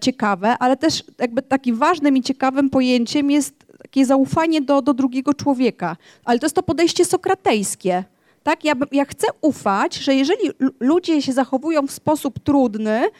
[0.01, 5.35] ciekawe, ale też jakby takim ważnym i ciekawym pojęciem jest takie zaufanie do, do drugiego
[5.35, 5.97] człowieka.
[6.25, 8.05] Ale to jest to podejście sokratejskie.
[8.43, 8.65] Tak?
[8.65, 10.51] Ja, ja chcę ufać, że jeżeli
[10.81, 13.11] ludzie się zachowują w sposób trudny,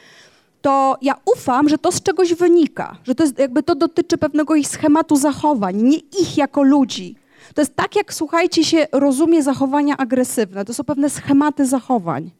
[0.61, 4.55] to ja ufam, że to z czegoś wynika, że to jest, jakby to dotyczy pewnego
[4.55, 7.15] ich schematu zachowań, nie ich jako ludzi.
[7.53, 10.65] To jest tak, jak słuchajcie się rozumie zachowania agresywne.
[10.65, 12.31] To są pewne schematy zachowań.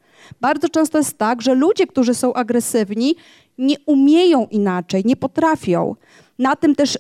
[0.42, 3.16] Bardzo często jest tak, że ludzie, którzy są agresywni,
[3.58, 5.96] nie umieją inaczej, nie potrafią.
[6.40, 7.00] Na tym też y,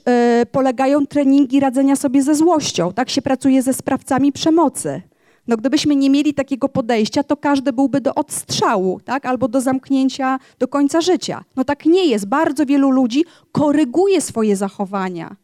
[0.51, 2.93] polegają treningi radzenia sobie ze złością.
[2.93, 5.01] Tak się pracuje ze sprawcami przemocy.
[5.47, 9.26] No gdybyśmy nie mieli takiego podejścia, to każdy byłby do odstrzału, tak?
[9.26, 11.43] albo do zamknięcia do końca życia.
[11.56, 12.26] No tak nie jest.
[12.26, 15.35] Bardzo wielu ludzi koryguje swoje zachowania.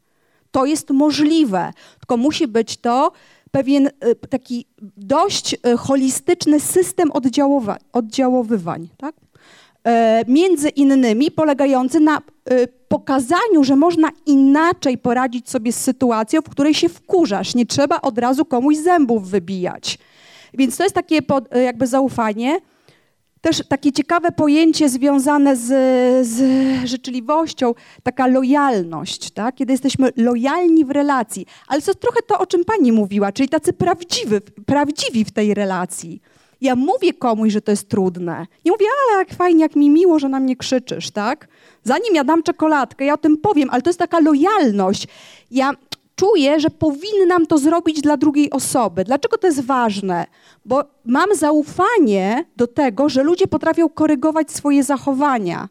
[0.52, 3.12] To jest możliwe, tylko musi być to
[3.56, 3.92] pewien y,
[4.30, 4.66] taki
[4.98, 8.88] dość y, holistyczny system oddziałowa- oddziaływań.
[8.98, 9.16] Tak?
[9.88, 12.22] E, między innymi polegający na e,
[12.68, 17.56] pokazaniu, że można inaczej poradzić sobie z sytuacją, w której się wkurzasz.
[17.56, 19.98] Nie trzeba od razu komuś zębów wybijać.
[20.54, 21.20] Więc to jest takie
[21.52, 22.60] e, jakby zaufanie.
[23.46, 25.68] Też takie ciekawe pojęcie związane z,
[26.28, 26.40] z
[26.86, 27.74] życzliwością,
[28.04, 29.56] taka lojalność, tak?
[29.56, 31.46] kiedy jesteśmy lojalni w relacji.
[31.68, 34.36] Ale to jest trochę to, o czym pani mówiła, czyli tacy prawdziwi,
[34.66, 36.22] prawdziwi w tej relacji.
[36.62, 38.48] Ja mówię komuś, że to jest trudne.
[38.66, 41.48] Nie mówię, ale jak fajnie, jak mi miło, że na mnie krzyczysz, tak?
[41.84, 45.08] Zanim ja dam czekoladkę, ja o tym powiem, ale to jest taka lojalność.
[45.52, 45.72] Ja
[46.16, 49.04] czuję, że powinnam to zrobić dla drugiej osoby.
[49.04, 50.26] Dlaczego to jest ważne?
[50.66, 55.70] Bo mam zaufanie do tego, że ludzie potrafią korygować swoje zachowania.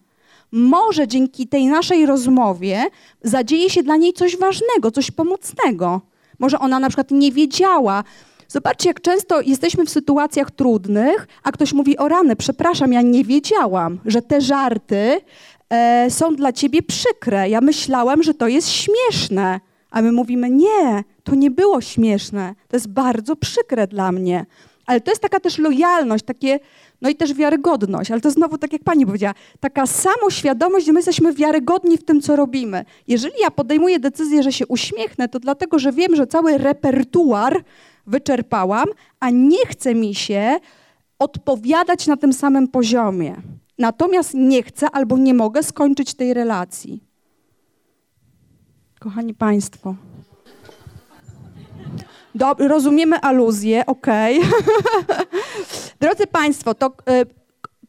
[0.52, 2.84] Może dzięki tej naszej rozmowie
[3.22, 6.00] zadzieje się dla niej coś ważnego, coś pomocnego.
[6.38, 8.04] Może ona na przykład nie wiedziała,
[8.48, 13.24] Zobaczcie, jak często jesteśmy w sytuacjach trudnych, a ktoś mówi: O rany, przepraszam, ja nie
[13.24, 15.20] wiedziałam, że te żarty
[15.70, 17.48] e, są dla ciebie przykre.
[17.48, 19.60] Ja myślałam, że to jest śmieszne.
[19.94, 22.54] A my mówimy: Nie, to nie było śmieszne.
[22.68, 24.46] To jest bardzo przykre dla mnie.
[24.86, 26.60] Ale to jest taka też lojalność, takie,
[27.02, 28.10] no i też wiarygodność.
[28.10, 32.20] Ale to znowu, tak jak pani powiedziała, taka samoświadomość, że my jesteśmy wiarygodni w tym,
[32.20, 32.84] co robimy.
[33.08, 37.64] Jeżeli ja podejmuję decyzję, że się uśmiechnę, to dlatego, że wiem, że cały repertuar
[38.06, 38.88] wyczerpałam,
[39.20, 40.58] a nie chce mi się
[41.18, 43.36] odpowiadać na tym samym poziomie.
[43.78, 47.13] Natomiast nie chcę albo nie mogę skończyć tej relacji.
[49.04, 49.94] Kochani Państwo.
[52.34, 54.40] Dob rozumiemy aluzję, okej.
[54.40, 54.50] Okay.
[56.00, 56.92] Drodzy Państwo, to.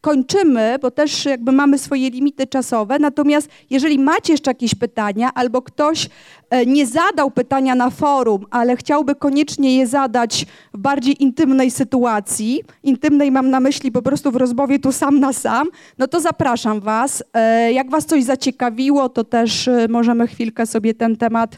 [0.05, 2.99] Kończymy, bo też jakby mamy swoje limity czasowe.
[2.99, 6.09] Natomiast jeżeli macie jeszcze jakieś pytania, albo ktoś
[6.49, 12.63] e, nie zadał pytania na forum, ale chciałby koniecznie je zadać w bardziej intymnej sytuacji,
[12.83, 15.67] intymnej mam na myśli po prostu w rozmowie tu sam na sam,
[15.97, 17.23] no to zapraszam Was.
[17.33, 21.57] E, jak Was coś zaciekawiło, to też e, możemy chwilkę sobie ten temat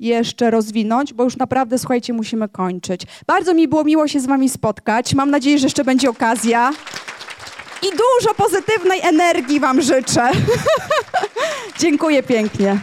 [0.00, 3.02] jeszcze rozwinąć, bo już naprawdę, słuchajcie, musimy kończyć.
[3.26, 5.14] Bardzo mi było miło się z Wami spotkać.
[5.14, 6.70] Mam nadzieję, że jeszcze będzie okazja
[7.84, 10.30] i dużo pozytywnej energii Wam życzę.
[11.80, 12.80] Dziękuję pięknie.